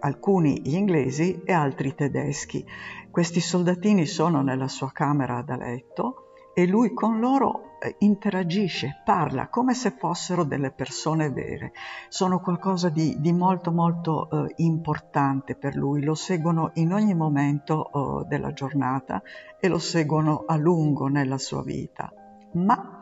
alcuni 0.00 0.74
inglesi 0.74 1.42
e 1.44 1.52
altri 1.52 1.94
tedeschi. 1.94 2.64
Questi 3.10 3.40
soldatini 3.40 4.06
sono 4.06 4.42
nella 4.42 4.68
sua 4.68 4.90
camera 4.92 5.42
da 5.42 5.56
letto 5.56 6.26
e 6.54 6.66
lui 6.66 6.94
con 6.94 7.20
loro 7.20 7.78
eh, 7.78 7.96
interagisce, 7.98 9.02
parla 9.04 9.48
come 9.48 9.74
se 9.74 9.90
fossero 9.90 10.44
delle 10.44 10.70
persone 10.70 11.30
vere. 11.30 11.72
Sono 12.08 12.40
qualcosa 12.40 12.88
di, 12.88 13.16
di 13.20 13.32
molto 13.32 13.72
molto 13.72 14.30
eh, 14.30 14.54
importante 14.56 15.54
per 15.54 15.76
lui, 15.76 16.02
lo 16.02 16.14
seguono 16.14 16.70
in 16.74 16.92
ogni 16.92 17.14
momento 17.14 18.22
eh, 18.22 18.26
della 18.26 18.52
giornata 18.52 19.22
e 19.60 19.68
lo 19.68 19.78
seguono 19.78 20.44
a 20.46 20.56
lungo 20.56 21.08
nella 21.08 21.38
sua 21.38 21.62
vita. 21.62 22.10
Ma 22.52 22.98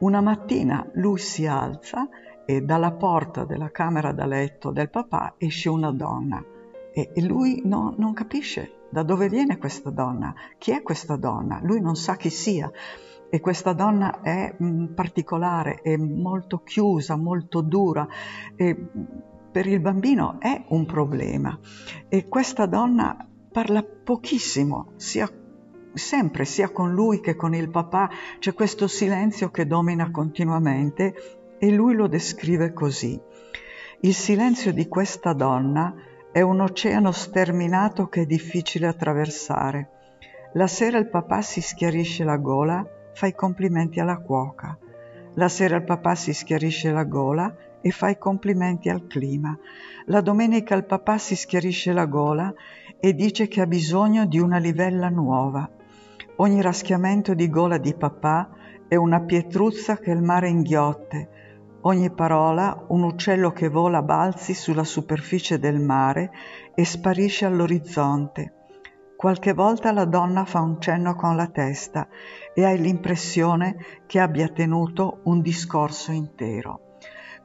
una 0.00 0.20
mattina 0.20 0.88
lui 0.94 1.18
si 1.18 1.46
alza 1.46 2.08
e 2.44 2.62
dalla 2.62 2.92
porta 2.92 3.44
della 3.44 3.70
camera 3.70 4.12
da 4.12 4.26
letto 4.26 4.70
del 4.70 4.90
papà 4.90 5.34
esce 5.38 5.68
una 5.68 5.92
donna. 5.92 6.42
E, 6.92 7.12
lui 7.22 7.62
no, 7.64 7.94
non 7.96 8.12
capisce 8.12 8.86
da 8.90 9.02
dove 9.02 9.28
viene 9.28 9.58
questa 9.58 9.90
donna, 9.90 10.34
chi 10.58 10.72
è 10.72 10.82
questa 10.82 11.16
donna, 11.16 11.60
lui 11.62 11.80
non 11.80 11.96
sa 11.96 12.16
chi 12.16 12.30
sia. 12.30 12.70
E 13.32 13.38
questa 13.38 13.72
donna 13.72 14.22
è 14.22 14.52
mh, 14.56 14.66
mm, 14.66 14.84
particolare, 14.86 15.80
è 15.82 15.96
molto 15.96 16.62
chiusa, 16.64 17.14
molto 17.14 17.60
dura. 17.60 18.08
E 18.56 18.76
per 19.52 19.66
il 19.66 19.80
bambino 19.80 20.40
è 20.40 20.64
un 20.68 20.84
problema. 20.86 21.56
E 22.08 22.26
questa 22.26 22.66
donna 22.66 23.28
parla 23.52 23.84
pochissimo, 23.84 24.92
sia 24.96 25.30
sempre, 25.94 26.44
sia 26.44 26.70
con 26.70 26.92
lui 26.92 27.20
che 27.20 27.36
con 27.36 27.54
il 27.54 27.70
papà, 27.70 28.10
c'è 28.38 28.54
questo 28.54 28.86
silenzio 28.86 29.50
che 29.50 29.66
domina 29.66 30.10
continuamente 30.10 31.14
e 31.58 31.70
lui 31.70 31.94
lo 31.94 32.06
descrive 32.06 32.72
così. 32.72 33.20
Il 34.00 34.14
silenzio 34.14 34.72
di 34.72 34.88
questa 34.88 35.32
donna 35.32 35.94
è 36.32 36.40
un 36.40 36.60
oceano 36.60 37.12
sterminato 37.12 38.08
che 38.08 38.22
è 38.22 38.26
difficile 38.26 38.86
attraversare. 38.86 39.90
La 40.54 40.66
sera 40.66 40.98
il 40.98 41.08
papà 41.08 41.42
si 41.42 41.60
schiarisce 41.60 42.24
la 42.24 42.36
gola, 42.36 42.84
fa 43.12 43.26
i 43.26 43.34
complimenti 43.34 44.00
alla 44.00 44.18
cuoca. 44.18 44.78
La 45.34 45.48
sera 45.48 45.76
il 45.76 45.84
papà 45.84 46.14
si 46.14 46.32
schiarisce 46.32 46.90
la 46.90 47.04
gola 47.04 47.54
e 47.80 47.90
fa 47.90 48.08
i 48.08 48.18
complimenti 48.18 48.88
al 48.88 49.06
clima. 49.06 49.56
La 50.06 50.20
domenica 50.20 50.74
il 50.74 50.84
papà 50.84 51.18
si 51.18 51.36
schiarisce 51.36 51.92
la 51.92 52.06
gola 52.06 52.52
e 52.98 53.14
dice 53.14 53.48
che 53.48 53.60
ha 53.60 53.66
bisogno 53.66 54.26
di 54.26 54.38
una 54.38 54.58
livella 54.58 55.08
nuova. 55.08 55.68
Ogni 56.40 56.62
raschiamento 56.62 57.34
di 57.34 57.50
gola 57.50 57.76
di 57.76 57.92
papà 57.92 58.48
è 58.88 58.96
una 58.96 59.20
pietruzza 59.20 59.98
che 59.98 60.10
il 60.10 60.22
mare 60.22 60.48
inghiotte, 60.48 61.28
ogni 61.82 62.10
parola 62.10 62.86
un 62.88 63.02
uccello 63.02 63.52
che 63.52 63.68
vola 63.68 64.00
balzi 64.00 64.54
sulla 64.54 64.84
superficie 64.84 65.58
del 65.58 65.80
mare 65.80 66.30
e 66.74 66.82
sparisce 66.86 67.44
all'orizzonte. 67.44 68.54
Qualche 69.18 69.52
volta 69.52 69.92
la 69.92 70.06
donna 70.06 70.46
fa 70.46 70.60
un 70.60 70.80
cenno 70.80 71.14
con 71.14 71.36
la 71.36 71.48
testa 71.48 72.08
e 72.54 72.64
hai 72.64 72.80
l'impressione 72.80 73.76
che 74.06 74.18
abbia 74.18 74.48
tenuto 74.48 75.20
un 75.24 75.42
discorso 75.42 76.10
intero. 76.10 76.96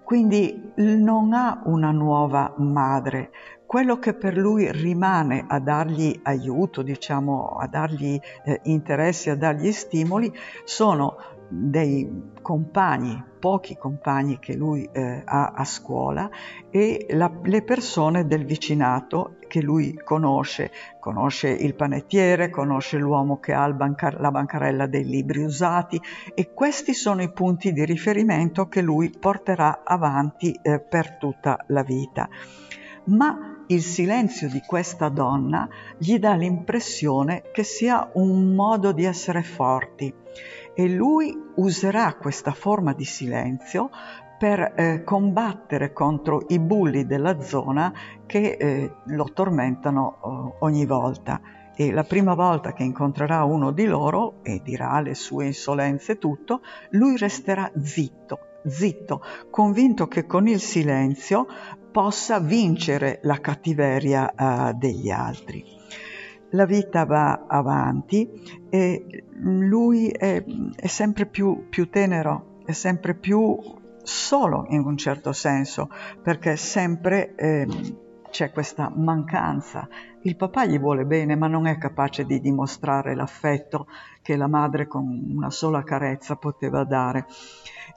Quindi 0.06 0.72
non 0.76 1.34
ha 1.34 1.64
una 1.66 1.92
nuova 1.92 2.54
madre, 2.60 3.32
quello 3.66 3.98
che 4.00 4.14
per 4.14 4.38
lui 4.38 4.72
rimane 4.72 5.46
a 5.48 5.60
dargli 5.60 6.20
aiuto, 6.24 6.82
diciamo, 6.82 7.58
a 7.60 7.68
dargli 7.68 8.20
eh, 8.46 8.60
interessi, 8.64 9.30
a 9.30 9.36
dargli 9.36 9.72
stimoli, 9.72 10.32
sono 10.64 11.18
dei 11.48 12.32
compagni, 12.42 13.24
pochi 13.40 13.78
compagni 13.78 14.40
che 14.40 14.56
lui 14.56 14.88
eh, 14.92 15.22
ha 15.24 15.52
a 15.56 15.64
scuola 15.64 16.30
e 16.72 17.06
la, 17.12 17.32
le 17.44 17.62
persone 17.62 18.26
del 18.26 18.46
vicinato 18.46 19.36
che 19.48 19.62
lui 19.62 19.94
conosce, 20.04 20.72
conosce 21.00 21.50
il 21.50 21.76
panettiere, 21.76 22.50
conosce 22.50 22.98
l'uomo 22.98 23.40
che 23.40 23.54
ha 23.54 23.72
bancar- 23.72 24.20
la 24.20 24.32
bancarella 24.32 24.88
dei 24.88 25.06
libri 25.06 25.44
usati 25.44 26.02
e 26.34 26.52
questi 26.54 26.94
sono 26.94 27.22
i 27.22 27.32
punti 27.32 27.72
di 27.72 27.86
riferimento 27.86 28.68
che 28.68 28.82
lui 28.82 29.12
porterà 29.18 29.82
avanti 29.84 30.58
eh, 30.62 30.80
per 30.80 31.18
tutta 31.18 31.64
la 31.68 31.84
vita. 31.84 32.28
Ma 33.06 33.55
il 33.68 33.82
silenzio 33.82 34.48
di 34.50 34.62
questa 34.66 35.10
donna 35.10 35.68
gli 35.98 36.18
dà 36.20 36.36
l'impressione 36.36 37.44
che 37.52 37.64
sia 37.64 38.10
un 38.14 38.54
modo 38.54 38.92
di 38.92 39.06
essere 39.06 39.42
forti 39.42 40.14
e 40.74 40.90
lui 40.90 41.36
userà 41.56 42.14
questa 42.16 42.52
forma 42.52 42.94
di 42.94 43.06
silenzio 43.06 43.90
per 44.38 44.74
eh, 44.76 45.04
combattere 45.04 45.94
contro 45.94 46.44
i 46.50 46.60
bulli 46.60 47.06
della 47.06 47.42
zona 47.42 47.94
che 48.26 48.58
eh, 48.60 48.92
lo 49.06 49.32
tormentano 49.34 50.18
eh, 50.18 50.58
ogni 50.60 50.86
volta. 50.86 51.40
E 51.78 51.92
la 51.92 52.04
prima 52.04 52.36
volta 52.36 52.74
che 52.74 52.84
incontrerà 52.84 53.44
uno 53.44 53.72
di 53.72 53.86
loro 53.86 54.36
e 54.44 54.62
dirà 54.64 55.00
le 55.00 55.14
sue 55.14 55.46
insolenze 55.46 56.14
e 56.14 56.18
tutto, 56.18 56.62
lui 56.92 57.18
resterà 57.18 57.70
zitto, 57.82 58.40
zitto, 58.66 59.22
convinto 59.50 60.08
che 60.08 60.26
con 60.26 60.48
il 60.48 60.60
silenzio 60.60 61.48
possa 61.96 62.42
vincere 62.42 63.20
la 63.22 63.40
cattiveria 63.40 64.34
uh, 64.38 64.78
degli 64.78 65.10
altri. 65.10 65.64
La 66.50 66.66
vita 66.66 67.06
va 67.06 67.46
avanti 67.48 68.30
e 68.70 69.24
lui 69.40 70.10
è, 70.10 70.44
è 70.76 70.88
sempre 70.88 71.26
più, 71.26 71.70
più 71.70 71.90
tenero, 71.90 72.58
è 72.66 72.74
sempre 72.74 73.16
più 73.16 73.58
solo 74.04 74.66
in 74.72 74.84
un 74.84 74.98
certo 74.98 75.32
senso, 75.32 75.90
perché 76.22 76.58
sempre 76.58 77.34
eh, 77.36 77.66
c'è 78.36 78.52
questa 78.52 78.92
mancanza. 78.94 79.88
Il 80.24 80.36
papà 80.36 80.66
gli 80.66 80.78
vuole 80.78 81.06
bene, 81.06 81.38
ma 81.38 81.48
non 81.48 81.68
è 81.68 81.78
capace 81.78 82.26
di 82.26 82.42
dimostrare 82.42 83.16
l'affetto 83.16 83.88
che 84.22 84.36
la 84.36 84.48
madre 84.48 84.88
con 84.88 85.08
una 85.38 85.50
sola 85.50 85.84
carezza 85.84 86.36
poteva 86.36 86.84
dare. 86.84 87.28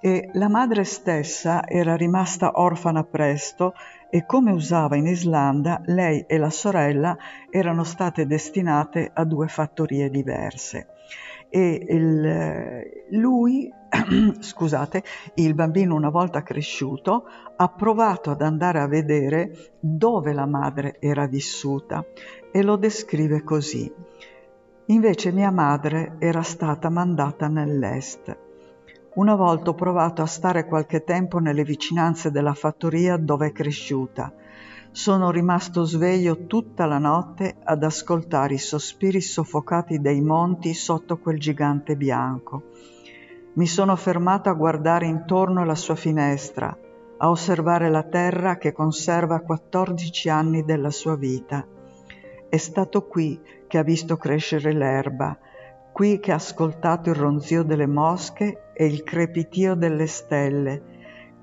E 0.01 0.31
la 0.35 0.49
madre 0.49 0.85
stessa 0.85 1.67
era 1.67 1.97
rimasta 1.97 2.53
orfana 2.55 3.03
presto 3.03 3.75
e 4.11 4.27
come 4.27 4.53
usava 4.53 4.95
in 4.95 5.09
Islanda, 5.09 5.81
lei 5.87 6.25
e 6.29 6.39
la 6.39 6.51
sorella 6.51 7.17
erano 7.51 7.83
state 7.83 8.25
destinate 8.25 9.11
a 9.13 9.25
due 9.25 9.49
fattorie 9.49 10.09
diverse. 10.09 10.87
E 11.51 11.85
il, 11.89 13.19
lui, 13.19 13.73
scusate, 14.41 15.03
il 15.35 15.55
bambino 15.55 15.95
una 15.95 16.11
volta 16.11 16.43
cresciuto, 16.43 17.25
ha 17.57 17.69
provato 17.69 18.31
ad 18.31 18.43
andare 18.43 18.81
a 18.81 18.87
vedere 18.87 19.77
dove 19.81 20.33
la 20.33 20.47
madre 20.47 20.97
era 21.01 21.27
vissuta 21.27 22.05
e 22.51 22.63
lo 22.63 22.77
descrive 22.77 23.43
così. 23.43 23.93
Invece 24.87 25.33
mia 25.33 25.51
madre 25.51 26.17
era 26.19 26.43
stata 26.43 26.89
mandata 26.89 27.49
nell'est 27.49 28.47
una 29.19 29.35
volta 29.35 29.71
ho 29.71 29.75
provato 29.75 30.23
a 30.23 30.27
stare 30.27 30.65
qualche 30.65 31.03
tempo 31.03 31.39
nelle 31.39 31.65
vicinanze 31.65 32.31
della 32.31 32.55
fattoria 32.55 33.17
dove 33.17 33.49
è 33.49 33.53
cresciuta. 33.53 34.33
Sono 34.93 35.33
rimasto 35.33 35.83
sveglio 35.83 36.47
tutta 36.47 36.87
la 36.87 36.99
notte 36.99 37.57
ad 37.65 37.83
ascoltare 37.83 38.55
i 38.55 38.59
sospiri 38.59 39.21
soffocati 39.21 40.01
dei 40.01 40.21
monti 40.21 40.73
sotto 40.73 41.19
quel 41.19 41.41
gigante 41.41 41.97
bianco. 41.97 42.63
Mi 43.59 43.67
sono 43.67 43.97
fermato 43.97 44.49
a 44.51 44.53
guardare 44.53 45.07
intorno 45.07 45.63
alla 45.63 45.75
sua 45.75 45.97
finestra, 45.97 46.79
a 47.17 47.29
osservare 47.29 47.91
la 47.91 48.05
terra 48.05 48.57
che 48.57 48.71
conserva 48.71 49.41
14 49.41 50.29
anni 50.29 50.63
della 50.63 50.93
sua 50.93 51.17
vita. 51.17 51.67
È 52.49 52.57
stato 52.57 53.09
qui 53.09 53.41
che 53.67 53.79
ha 53.79 53.83
visto 53.83 54.17
crescere 54.17 54.73
l'erba, 54.73 55.37
qui 55.91 56.21
che 56.21 56.31
ha 56.31 56.37
ascoltato 56.37 57.11
il 57.11 57.17
ronzio 57.17 57.65
delle 57.65 57.89
mosche 57.89 58.71
e 58.75 58.87
il 58.87 59.03
crepitio 59.03 59.75
delle 59.75 60.07
stelle, 60.07 60.83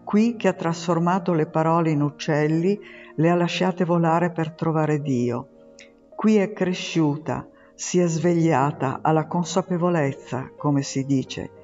qui 0.06 0.38
che 0.38 0.48
ha 0.48 0.54
trasformato 0.54 1.34
le 1.34 1.48
parole 1.48 1.90
in 1.90 2.02
uccelli, 2.02 2.80
le 3.14 3.30
ha 3.30 3.36
lasciate 3.36 3.84
volare 3.84 4.32
per 4.32 4.54
trovare 4.54 5.02
Dio. 5.02 5.48
Qui 6.16 6.38
è 6.38 6.54
cresciuta, 6.54 7.46
si 7.74 8.00
è 8.00 8.08
svegliata 8.08 9.00
alla 9.02 9.28
consapevolezza, 9.28 10.52
come 10.56 10.82
si 10.82 11.04
dice, 11.04 11.64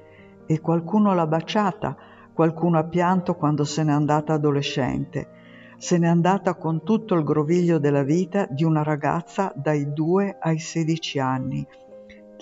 e 0.52 0.60
qualcuno 0.60 1.14
l'ha 1.14 1.26
baciata, 1.26 1.96
qualcuno 2.32 2.78
ha 2.78 2.84
pianto 2.84 3.34
quando 3.34 3.64
se 3.64 3.82
n'è 3.82 3.92
andata 3.92 4.34
adolescente. 4.34 5.28
Se 5.78 5.98
n'è 5.98 6.06
andata 6.06 6.54
con 6.54 6.82
tutto 6.84 7.14
il 7.14 7.24
groviglio 7.24 7.78
della 7.78 8.02
vita 8.02 8.46
di 8.48 8.64
una 8.64 8.82
ragazza 8.82 9.52
dai 9.54 9.92
2 9.92 10.36
ai 10.40 10.58
16 10.58 11.18
anni 11.18 11.66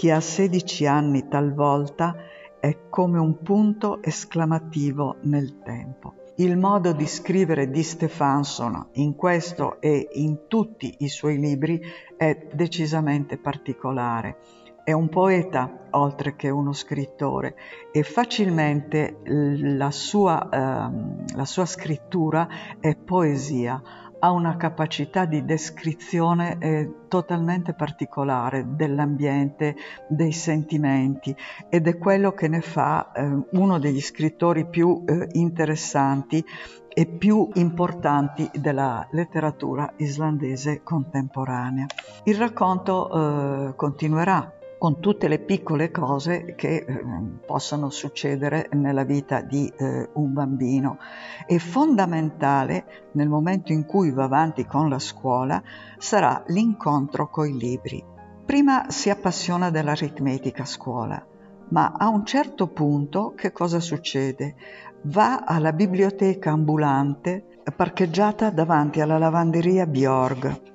chi 0.00 0.08
ha 0.08 0.18
16 0.18 0.86
anni 0.86 1.28
talvolta 1.28 2.16
è 2.58 2.88
come 2.88 3.18
un 3.18 3.42
punto 3.42 4.02
esclamativo 4.02 5.16
nel 5.24 5.60
tempo. 5.62 6.14
Il 6.36 6.56
modo 6.56 6.92
di 6.92 7.06
scrivere 7.06 7.68
di 7.68 7.82
Stefanson 7.82 8.92
in 8.92 9.14
questo 9.14 9.78
e 9.78 10.08
in 10.12 10.46
tutti 10.48 10.94
i 11.00 11.08
suoi 11.08 11.38
libri 11.38 11.78
è 12.16 12.48
decisamente 12.50 13.36
particolare. 13.36 14.38
È 14.82 14.92
un 14.92 15.08
poeta 15.08 15.86
oltre 15.90 16.36
che 16.36 16.48
uno 16.48 16.72
scrittore 16.72 17.54
e 17.92 18.02
facilmente 18.02 19.18
la 19.24 19.90
sua, 19.90 20.48
eh, 20.48 21.34
la 21.34 21.44
sua 21.44 21.66
scrittura 21.66 22.48
è 22.80 22.96
poesia, 22.96 23.82
ha 24.20 24.30
una 24.30 24.56
capacità 24.56 25.24
di 25.24 25.44
descrizione 25.44 26.58
eh, 26.58 26.94
totalmente 27.08 27.72
particolare 27.74 28.64
dell'ambiente, 28.68 29.76
dei 30.08 30.32
sentimenti 30.32 31.34
ed 31.68 31.86
è 31.86 31.98
quello 31.98 32.32
che 32.32 32.48
ne 32.48 32.60
fa 32.60 33.12
eh, 33.12 33.28
uno 33.52 33.78
degli 33.78 34.00
scrittori 34.00 34.66
più 34.66 35.02
eh, 35.06 35.28
interessanti 35.32 36.44
e 36.92 37.06
più 37.06 37.48
importanti 37.54 38.50
della 38.54 39.06
letteratura 39.12 39.92
islandese 39.96 40.82
contemporanea. 40.82 41.86
Il 42.24 42.36
racconto 42.36 43.68
eh, 43.68 43.74
continuerà 43.76 44.58
con 44.80 44.98
tutte 44.98 45.28
le 45.28 45.40
piccole 45.40 45.90
cose 45.90 46.54
che 46.56 46.76
eh, 46.76 47.04
possono 47.44 47.90
succedere 47.90 48.70
nella 48.72 49.04
vita 49.04 49.42
di 49.42 49.70
eh, 49.76 50.08
un 50.14 50.32
bambino. 50.32 50.96
È 51.44 51.58
fondamentale 51.58 53.10
nel 53.12 53.28
momento 53.28 53.72
in 53.72 53.84
cui 53.84 54.10
va 54.10 54.24
avanti 54.24 54.64
con 54.64 54.88
la 54.88 54.98
scuola 54.98 55.62
sarà 55.98 56.42
l'incontro 56.46 57.28
con 57.28 57.46
i 57.46 57.58
libri. 57.58 58.02
Prima 58.46 58.88
si 58.88 59.10
appassiona 59.10 59.68
dell'aritmetica 59.68 60.62
a 60.62 60.66
scuola, 60.66 61.26
ma 61.68 61.92
a 61.94 62.08
un 62.08 62.24
certo 62.24 62.68
punto 62.68 63.34
che 63.36 63.52
cosa 63.52 63.80
succede? 63.80 64.54
Va 65.02 65.40
alla 65.44 65.74
biblioteca 65.74 66.52
ambulante 66.52 67.60
parcheggiata 67.76 68.48
davanti 68.48 69.02
alla 69.02 69.18
lavanderia 69.18 69.86
Bjorg. 69.86 70.68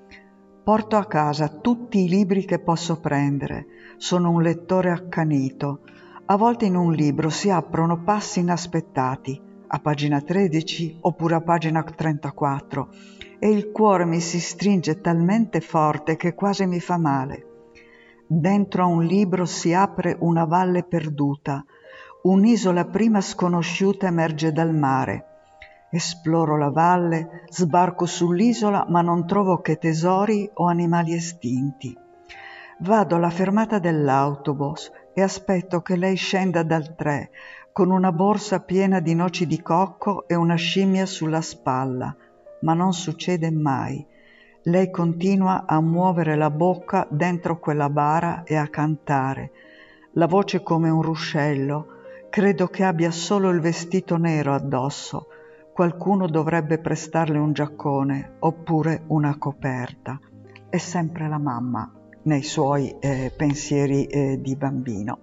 Porto 0.64 0.96
a 0.96 1.06
casa 1.06 1.48
tutti 1.48 2.04
i 2.04 2.08
libri 2.08 2.46
che 2.46 2.60
posso 2.60 3.00
prendere, 3.00 3.66
sono 3.98 4.30
un 4.30 4.42
lettore 4.42 4.92
accanito. 4.92 5.82
A 6.26 6.38
volte 6.38 6.66
in 6.66 6.76
un 6.76 6.92
libro 6.94 7.30
si 7.30 7.50
aprono 7.50 8.04
passi 8.04 8.40
inaspettati, 8.40 9.42
a 9.68 9.80
pagina 9.80 10.22
13 10.22 10.98
oppure 11.02 11.36
a 11.36 11.42
pagina 11.42 11.84
34, 11.84 12.90
e 13.40 13.50
il 13.50 13.72
cuore 13.72 14.06
mi 14.06 14.20
si 14.20 14.40
stringe 14.40 15.02
talmente 15.02 15.62
forte 15.62 16.16
che 16.16 16.34
quasi 16.34 16.66
mi 16.66 16.80
fa 16.80 16.98
male. 16.98 17.46
Dentro 18.28 18.84
a 18.84 18.88
un 18.88 19.04
libro 19.04 19.46
si 19.46 19.74
apre 19.74 20.18
una 20.20 20.46
valle 20.46 20.84
perduta, 20.84 21.64
un'isola 22.24 22.86
prima 22.86 23.22
sconosciuta 23.22 24.08
emerge 24.08 24.52
dal 24.52 24.74
mare. 24.74 25.26
Esploro 25.92 26.58
la 26.58 26.72
valle, 26.72 27.44
sbarco 27.50 28.06
sull'isola, 28.06 28.88
ma 28.90 29.02
non 29.02 29.28
trovo 29.28 29.62
che 29.62 29.78
tesori 29.78 30.50
o 30.56 30.68
animali 30.68 31.14
estinti. 31.14 31.96
Vado 32.80 33.16
alla 33.16 33.30
fermata 33.30 33.80
dell'autobus 33.80 34.92
e 35.14 35.22
aspetto 35.22 35.82
che 35.82 35.96
lei 35.96 36.18
scenda 36.18 36.62
dal 36.62 36.94
tre 36.94 37.32
con 37.72 37.90
una 37.90 38.12
borsa 38.12 38.60
piena 38.60 39.00
di 39.00 39.16
noci 39.16 39.48
di 39.48 39.62
cocco 39.62 40.28
e 40.28 40.36
una 40.36 40.56
scimmia 40.56 41.06
sulla 41.06 41.40
spalla, 41.40 42.14
ma 42.62 42.74
non 42.74 42.92
succede 42.92 43.50
mai. 43.50 44.06
Lei 44.64 44.92
continua 44.92 45.64
a 45.66 45.80
muovere 45.80 46.36
la 46.36 46.50
bocca 46.50 47.08
dentro 47.10 47.60
quella 47.60 47.90
bara 47.90 48.44
e 48.44 48.58
a 48.58 48.68
cantare. 48.68 49.52
La 50.14 50.28
voce 50.28 50.62
come 50.62 50.90
un 50.90 51.02
ruscello. 51.02 51.88
Credo 52.30 52.68
che 52.68 52.84
abbia 52.84 53.12
solo 53.12 53.52
il 53.52 53.62
vestito 53.62 54.18
nero 54.18 54.54
addosso. 54.54 55.28
Qualcuno 55.72 56.28
dovrebbe 56.28 56.80
prestarle 56.80 57.38
un 57.38 57.54
giaccone 57.54 58.36
oppure 58.40 59.04
una 59.08 59.38
coperta. 59.38 60.20
È 60.70 60.78
sempre 60.78 61.30
la 61.30 61.38
mamma 61.38 61.90
nei 62.26 62.44
suoi 62.44 62.96
eh, 63.00 63.32
pensieri 63.36 64.06
eh, 64.06 64.40
di 64.42 64.56
bambino. 64.56 65.20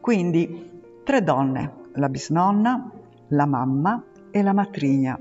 Quindi 0.00 0.82
tre 1.04 1.22
donne, 1.22 1.82
la 1.94 2.08
bisnonna, 2.08 2.90
la 3.28 3.46
mamma 3.46 4.04
e 4.30 4.42
la 4.42 4.52
matrigna. 4.52 5.18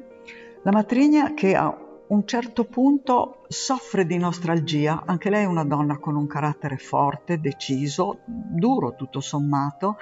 La 0.63 0.71
matrigna 0.71 1.33
che 1.33 1.55
a 1.55 1.75
un 2.05 2.27
certo 2.27 2.65
punto 2.65 3.45
soffre 3.47 4.05
di 4.05 4.17
nostalgia, 4.17 5.03
anche 5.05 5.29
lei 5.29 5.43
è 5.43 5.47
una 5.47 5.63
donna 5.63 5.97
con 5.97 6.15
un 6.15 6.27
carattere 6.27 6.77
forte, 6.77 7.39
deciso, 7.39 8.19
duro 8.25 8.95
tutto 8.95 9.19
sommato. 9.19 9.97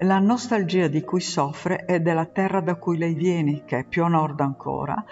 La 0.00 0.18
nostalgia 0.18 0.88
di 0.88 1.02
cui 1.02 1.20
soffre 1.20 1.84
è 1.84 2.00
della 2.00 2.26
terra 2.26 2.60
da 2.60 2.74
cui 2.74 2.98
lei 2.98 3.14
viene, 3.14 3.64
che 3.64 3.78
è 3.78 3.84
più 3.84 4.04
a 4.04 4.08
nord 4.08 4.40
ancora, 4.40 5.02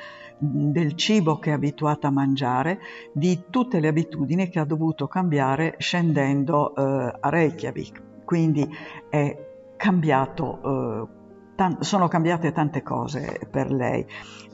del 0.42 0.94
cibo 0.94 1.38
che 1.38 1.50
è 1.50 1.52
abituata 1.52 2.09
a 2.09 2.11
mangiare, 2.11 2.81
di 3.12 3.44
tutte 3.48 3.78
le 3.78 3.88
abitudini 3.88 4.48
che 4.48 4.59
ha 4.59 4.64
dovuto 4.64 5.07
cambiare 5.07 5.76
scendendo 5.78 6.74
eh, 6.74 7.16
a 7.20 7.28
Reykjavik. 7.28 8.24
Quindi 8.24 8.68
è 9.09 9.37
cambiato, 9.76 11.09
eh, 11.57 11.74
sono 11.81 12.09
cambiate 12.09 12.50
tante 12.50 12.83
cose 12.83 13.46
per 13.48 13.70
lei. 13.70 14.05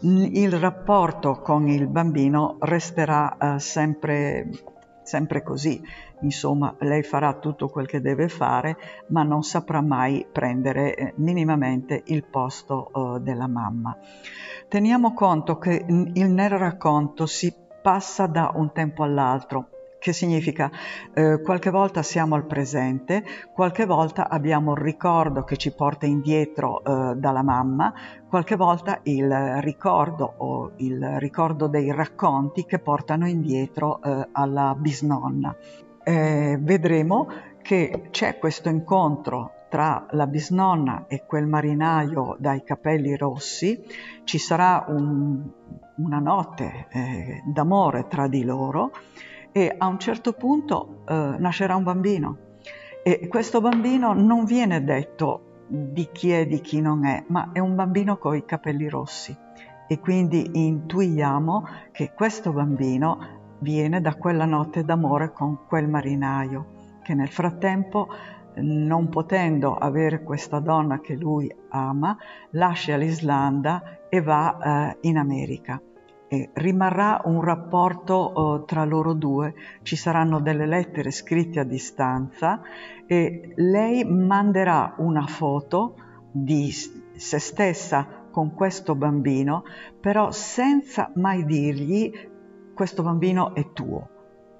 Il 0.00 0.52
rapporto 0.58 1.40
con 1.40 1.68
il 1.68 1.86
bambino 1.86 2.56
resterà 2.60 3.36
eh, 3.36 3.58
sempre, 3.58 4.50
sempre 5.02 5.42
così. 5.42 5.82
Insomma, 6.20 6.74
lei 6.80 7.02
farà 7.02 7.34
tutto 7.34 7.68
quel 7.68 7.86
che 7.86 8.00
deve 8.00 8.28
fare, 8.28 8.76
ma 9.08 9.22
non 9.22 9.42
saprà 9.42 9.80
mai 9.80 10.26
prendere 10.30 10.94
eh, 10.94 11.12
minimamente 11.16 12.02
il 12.06 12.24
posto 12.24 12.90
eh, 13.16 13.20
della 13.20 13.46
mamma. 13.46 13.96
Teniamo 14.68 15.14
conto 15.14 15.58
che 15.58 15.84
il, 15.86 16.30
nel 16.30 16.50
racconto 16.50 17.26
si 17.26 17.54
passa 17.82 18.26
da 18.26 18.52
un 18.54 18.72
tempo 18.72 19.02
all'altro. 19.02 19.68
che 19.98 20.12
significa 20.12 20.70
eh, 21.12 21.40
qualche 21.42 21.70
volta 21.70 22.02
siamo 22.02 22.34
al 22.36 22.46
presente, 22.46 23.24
qualche 23.52 23.84
volta 23.84 24.28
abbiamo 24.28 24.72
il 24.72 24.78
ricordo 24.78 25.42
che 25.42 25.56
ci 25.56 25.72
porta 25.74 26.06
indietro 26.06 26.82
eh, 26.84 27.14
dalla 27.16 27.42
mamma, 27.42 27.92
qualche 28.28 28.56
volta 28.56 29.00
il 29.04 29.60
ricordo 29.60 30.34
o 30.38 30.72
il 30.76 31.18
ricordo 31.18 31.66
dei 31.66 31.92
racconti 31.92 32.64
che 32.64 32.78
portano 32.78 33.26
indietro 33.26 34.00
eh, 34.02 34.28
alla 34.32 34.74
bisnonna. 34.78 35.56
Eh, 36.08 36.56
vedremo 36.58 37.28
che 37.60 38.08
c'è 38.10 38.38
questo 38.38 38.70
incontro 38.70 39.66
tra 39.68 40.06
la 40.12 40.26
bisnonna 40.26 41.04
e 41.06 41.26
quel 41.26 41.46
marinaio 41.46 42.34
dai 42.38 42.64
capelli 42.64 43.14
rossi, 43.14 43.84
ci 44.24 44.38
sarà 44.38 44.86
un, 44.88 45.46
una 45.96 46.18
notte 46.18 46.86
eh, 46.88 47.42
d'amore 47.44 48.06
tra 48.08 48.26
di 48.26 48.42
loro 48.42 48.90
e 49.52 49.74
a 49.76 49.86
un 49.86 49.98
certo 49.98 50.32
punto 50.32 51.02
eh, 51.06 51.34
nascerà 51.36 51.76
un 51.76 51.82
bambino. 51.82 52.38
E 53.02 53.28
questo 53.28 53.60
bambino 53.60 54.14
non 54.14 54.46
viene 54.46 54.82
detto 54.82 55.66
di 55.66 56.08
chi 56.10 56.30
è 56.30 56.40
e 56.40 56.46
di 56.46 56.62
chi 56.62 56.80
non 56.80 57.04
è, 57.04 57.22
ma 57.26 57.50
è 57.52 57.58
un 57.58 57.74
bambino 57.74 58.16
con 58.16 58.34
i 58.34 58.46
capelli 58.46 58.88
rossi. 58.88 59.36
E 59.86 59.98
quindi 60.00 60.52
intuiamo 60.54 61.66
che 61.92 62.12
questo 62.14 62.50
bambino 62.50 63.37
viene 63.60 64.00
da 64.00 64.14
quella 64.14 64.44
notte 64.44 64.84
d'amore 64.84 65.32
con 65.32 65.66
quel 65.66 65.88
marinaio 65.88 66.76
che 67.02 67.14
nel 67.14 67.30
frattempo 67.30 68.08
non 68.56 69.08
potendo 69.08 69.74
avere 69.74 70.22
questa 70.22 70.58
donna 70.58 71.00
che 71.00 71.14
lui 71.14 71.50
ama, 71.70 72.16
lascia 72.50 72.96
l'Islanda 72.96 74.00
e 74.08 74.20
va 74.20 74.58
eh, 74.92 75.08
in 75.08 75.16
America. 75.16 75.80
E 76.28 76.50
rimarrà 76.52 77.22
un 77.24 77.40
rapporto 77.42 78.60
eh, 78.60 78.64
tra 78.66 78.84
loro 78.84 79.14
due, 79.14 79.54
ci 79.82 79.96
saranno 79.96 80.40
delle 80.40 80.66
lettere 80.66 81.10
scritte 81.10 81.60
a 81.60 81.64
distanza 81.64 82.60
e 83.06 83.54
lei 83.56 84.04
manderà 84.04 84.94
una 84.98 85.26
foto 85.26 85.94
di 86.30 86.70
se 86.70 87.38
stessa 87.38 88.26
con 88.30 88.52
questo 88.52 88.94
bambino, 88.94 89.64
però 89.98 90.30
senza 90.30 91.10
mai 91.14 91.46
dirgli 91.46 92.12
questo 92.78 93.02
bambino 93.02 93.56
è 93.56 93.72
tuo. 93.72 94.08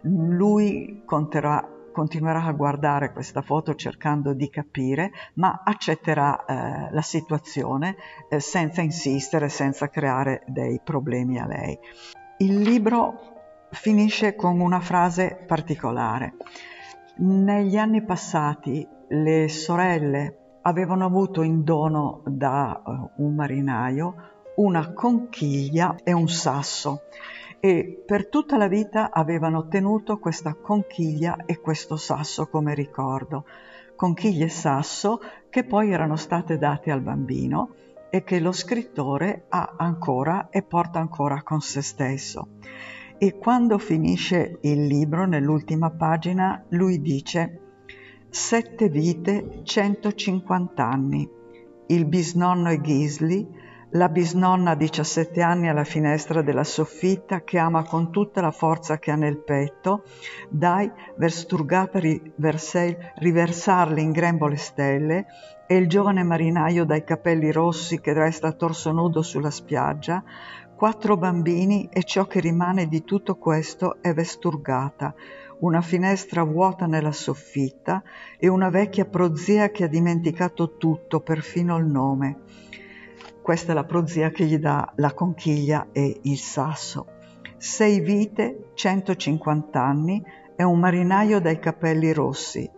Lui 0.01 1.03
conterà 1.05 1.77
continuerà 1.93 2.43
a 2.43 2.53
guardare 2.53 3.13
questa 3.13 3.43
foto 3.43 3.77
cercando 3.77 4.33
di 4.33 4.51
capire, 4.51 5.13
ma 5.35 5.63
accetterà 5.65 6.45
eh, 6.45 6.89
la 6.93 7.01
situazione 7.01 7.95
eh, 8.29 8.41
senza 8.41 8.83
insistere, 8.83 9.49
senza 9.49 9.89
creare 9.89 10.43
dei 10.47 10.81
problemi 10.83 11.39
a 11.39 11.47
lei. 11.47 11.79
Il 12.39 12.59
libro 12.59 13.69
finisce 13.71 14.35
con 14.35 14.59
una 14.59 14.81
frase 14.81 15.45
particolare. 15.47 16.35
Negli 17.19 17.77
anni 17.77 18.03
passati 18.03 18.85
le 19.11 19.49
sorelle 19.49 20.59
avevano 20.63 21.05
avuto 21.05 21.43
in 21.43 21.63
dono 21.63 22.23
da 22.27 22.83
uh, 22.85 23.23
un 23.23 23.35
marinaio 23.37 24.15
una 24.59 24.93
conchiglia 24.93 25.95
e 26.03 26.13
un 26.13 26.29
sasso 26.29 27.03
e 27.61 28.03
per 28.07 28.29
tutta 28.29 28.57
la 28.57 28.69
vita 28.69 29.11
avevano 29.11 29.69
tenuto 29.69 30.19
questa 30.19 30.55
conchiglia 30.55 31.45
e 31.45 31.61
questo 31.61 31.97
sasso 31.97 32.47
come 32.47 32.75
ricordo. 32.75 33.45
Conchiglia 33.97 34.45
e 34.45 34.51
sasso 34.51 35.21
che 35.51 35.65
poi 35.65 35.91
erano 35.91 36.17
state 36.17 36.57
date 36.57 36.91
al 36.91 37.01
bambino 37.01 37.75
e 38.11 38.23
che 38.23 38.41
lo 38.41 38.53
scrittore 38.53 39.45
ha 39.49 39.75
ancora 39.77 40.49
e 40.51 40.63
porta 40.63 40.99
ancora 40.99 41.43
con 41.43 41.61
se 41.61 41.83
stesso. 41.83 42.49
E 43.19 43.37
quando 43.37 43.79
finisce 43.79 44.59
il 44.63 44.87
libro, 44.87 45.27
nell'ultima 45.27 45.91
pagina, 45.91 46.65
lui 46.69 47.01
dice 47.01 47.61
Sette 48.31 48.89
vite, 48.89 49.63
150 49.65 50.87
anni. 50.87 51.29
Il 51.87 52.05
bisnonno 52.05 52.71
e 52.71 52.81
Gisli 52.81 53.49
la 53.93 54.11
bisnonna 54.11 54.73
a 54.73 54.75
17 54.75 55.41
anni 55.41 55.69
alla 55.69 55.85
finestra 55.85 56.43
della 56.43 56.65
soffitta 56.65 57.43
che 57.43 57.57
ama 57.57 57.85
con 57.85 58.13
tutta 58.13 58.43
la 58.43 58.51
forza 58.51 58.99
che 58.99 59.11
ha 59.11 59.17
nel 59.17 59.39
petto, 59.39 60.05
dai 60.51 60.91
versturgata 61.17 61.99
riversarle 61.99 64.01
in 64.01 64.13
grembo 64.13 64.47
le 64.47 64.57
stelle, 64.57 65.27
e 65.67 65.77
il 65.77 65.89
giovane 65.89 66.23
marinaio 66.23 66.85
dai 66.85 67.05
capelli 67.05 67.51
rossi 67.51 68.01
che 68.01 68.13
resta 68.13 68.53
torso 68.53 68.93
nudo 68.93 69.23
sulla 69.23 69.51
spiaggia, 69.51 70.23
quattro 70.75 71.17
bambini 71.17 71.89
e 71.91 72.05
ciò 72.05 72.27
che 72.27 72.41
rimane 72.41 72.89
di 72.89 73.05
tutto 73.05 73.37
questo 73.37 74.03
è 74.03 74.13
vesturgata, 74.13 75.15
una 75.61 75.81
finestra 75.81 76.43
vuota 76.43 76.87
nella 76.87 77.13
soffitta 77.13 78.03
e 78.39 78.49
una 78.49 78.69
vecchia 78.69 79.07
prozia 79.07 79.71
che 79.71 79.85
ha 79.85 79.89
dimenticato 79.89 80.77
tutto, 80.77 81.21
perfino 81.21 81.77
il 81.79 81.87
nome. 81.87 82.41
Questa 83.49 83.73
è 83.73 83.75
la 83.75 83.85
prozia 83.85 84.29
che 84.29 84.45
gli 84.45 84.59
dà 84.59 84.93
la 84.97 85.15
conchiglia 85.15 85.87
e 85.93 86.19
il 86.25 86.37
sasso. 86.37 87.07
Sei 87.57 88.01
vite, 88.01 88.73
150 88.75 89.83
anni, 89.83 90.23
è 90.55 90.63
un 90.65 90.79
marinaio 90.79 91.41
dai 91.41 91.59
capelli 91.59 92.13
rossi. 92.13 92.71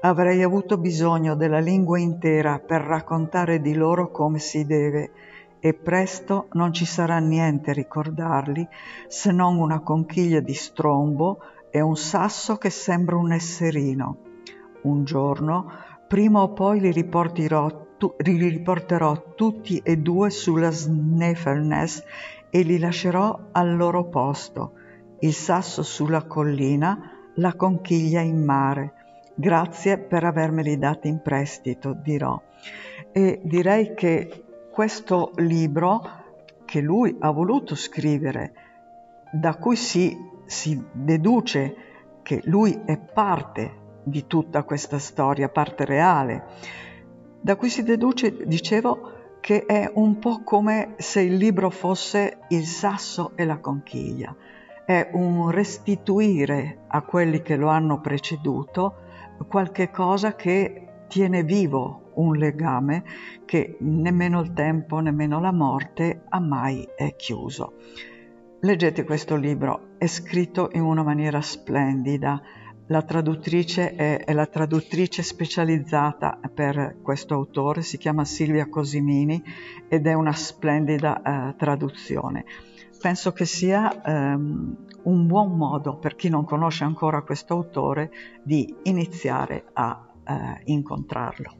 Avrei 0.00 0.42
avuto 0.42 0.76
bisogno 0.76 1.36
della 1.36 1.58
lingua 1.58 1.98
intera 1.98 2.58
per 2.58 2.82
raccontare 2.82 3.62
di 3.62 3.72
loro 3.72 4.10
come 4.10 4.38
si 4.40 4.66
deve 4.66 5.10
e 5.58 5.72
presto 5.72 6.48
non 6.52 6.74
ci 6.74 6.84
sarà 6.84 7.18
niente 7.18 7.70
a 7.70 7.72
ricordarli 7.72 8.68
se 9.08 9.32
non 9.32 9.56
una 9.56 9.80
conchiglia 9.80 10.40
di 10.40 10.52
strombo 10.52 11.38
e 11.70 11.80
un 11.80 11.96
sasso 11.96 12.58
che 12.58 12.68
sembra 12.68 13.16
un 13.16 13.32
esserino. 13.32 14.18
Un 14.82 15.02
giorno, 15.02 15.70
prima 16.06 16.42
o 16.42 16.52
poi 16.52 16.78
li 16.78 16.92
riporterò 16.92 17.88
tu, 18.00 18.14
li 18.16 18.48
riporterò 18.48 19.34
tutti 19.34 19.82
e 19.84 19.98
due 19.98 20.30
sulla 20.30 20.70
Snæfellsnes 20.70 22.02
e 22.48 22.62
li 22.62 22.78
lascerò 22.78 23.48
al 23.52 23.76
loro 23.76 24.08
posto, 24.08 24.72
il 25.18 25.34
sasso 25.34 25.82
sulla 25.82 26.22
collina, 26.22 27.10
la 27.34 27.52
conchiglia 27.52 28.22
in 28.22 28.42
mare. 28.42 28.94
Grazie 29.34 29.98
per 29.98 30.24
avermeli 30.24 30.78
dati 30.78 31.08
in 31.08 31.20
prestito, 31.20 31.92
dirò. 31.92 32.40
E 33.12 33.40
direi 33.44 33.92
che 33.94 34.44
questo 34.72 35.32
libro 35.36 36.00
che 36.64 36.80
lui 36.80 37.14
ha 37.20 37.30
voluto 37.30 37.74
scrivere, 37.74 38.52
da 39.30 39.56
cui 39.56 39.76
si, 39.76 40.16
si 40.46 40.82
deduce 40.90 41.76
che 42.22 42.40
lui 42.44 42.80
è 42.86 42.96
parte 42.96 43.76
di 44.02 44.26
tutta 44.26 44.62
questa 44.62 44.98
storia, 44.98 45.50
parte 45.50 45.84
reale, 45.84 46.44
da 47.40 47.56
cui 47.56 47.68
si 47.68 47.82
deduce, 47.82 48.36
dicevo, 48.46 49.38
che 49.40 49.64
è 49.64 49.90
un 49.94 50.18
po' 50.18 50.42
come 50.44 50.94
se 50.98 51.22
il 51.22 51.36
libro 51.36 51.70
fosse 51.70 52.40
il 52.48 52.64
sasso 52.64 53.32
e 53.36 53.44
la 53.44 53.58
conchiglia. 53.58 54.34
È 54.84 55.10
un 55.12 55.50
restituire 55.50 56.80
a 56.88 57.02
quelli 57.02 57.42
che 57.42 57.56
lo 57.56 57.68
hanno 57.68 58.00
preceduto 58.00 58.94
qualche 59.48 59.90
cosa 59.90 60.34
che 60.34 61.04
tiene 61.08 61.42
vivo 61.42 62.10
un 62.14 62.36
legame 62.36 63.04
che 63.46 63.76
nemmeno 63.80 64.40
il 64.40 64.52
tempo, 64.52 65.00
nemmeno 65.00 65.40
la 65.40 65.52
morte 65.52 66.24
ha 66.28 66.40
mai 66.40 66.86
chiuso. 67.16 67.74
Leggete 68.60 69.04
questo 69.04 69.36
libro, 69.36 69.94
è 69.96 70.06
scritto 70.06 70.68
in 70.72 70.82
una 70.82 71.02
maniera 71.02 71.40
splendida, 71.40 72.42
la 72.90 73.02
traduttrice 73.02 73.94
è, 73.94 74.24
è, 74.24 74.32
la 74.32 74.46
traduttrice 74.46 75.22
specializzata 75.22 76.40
per 76.52 76.98
questo 77.02 77.34
autore, 77.34 77.82
si 77.82 77.98
chiama 77.98 78.24
Silvia 78.24 78.68
Cosimini 78.68 79.42
ed 79.88 80.06
è 80.06 80.12
una 80.12 80.32
splendida 80.32 81.22
eh, 81.22 81.54
traduzione. 81.56 82.44
Penso 83.00 83.32
che 83.32 83.44
sia 83.44 84.02
ehm, 84.02 84.76
un 85.04 85.26
buon 85.26 85.56
modo 85.56 85.98
per 85.98 86.16
chi 86.16 86.28
non 86.28 86.44
conosce 86.44 86.82
ancora 86.84 87.22
questo 87.22 87.54
autore 87.54 88.10
di 88.42 88.74
iniziare 88.82 89.66
a 89.72 90.08
eh, 90.24 90.60
incontrarlo. 90.64 91.59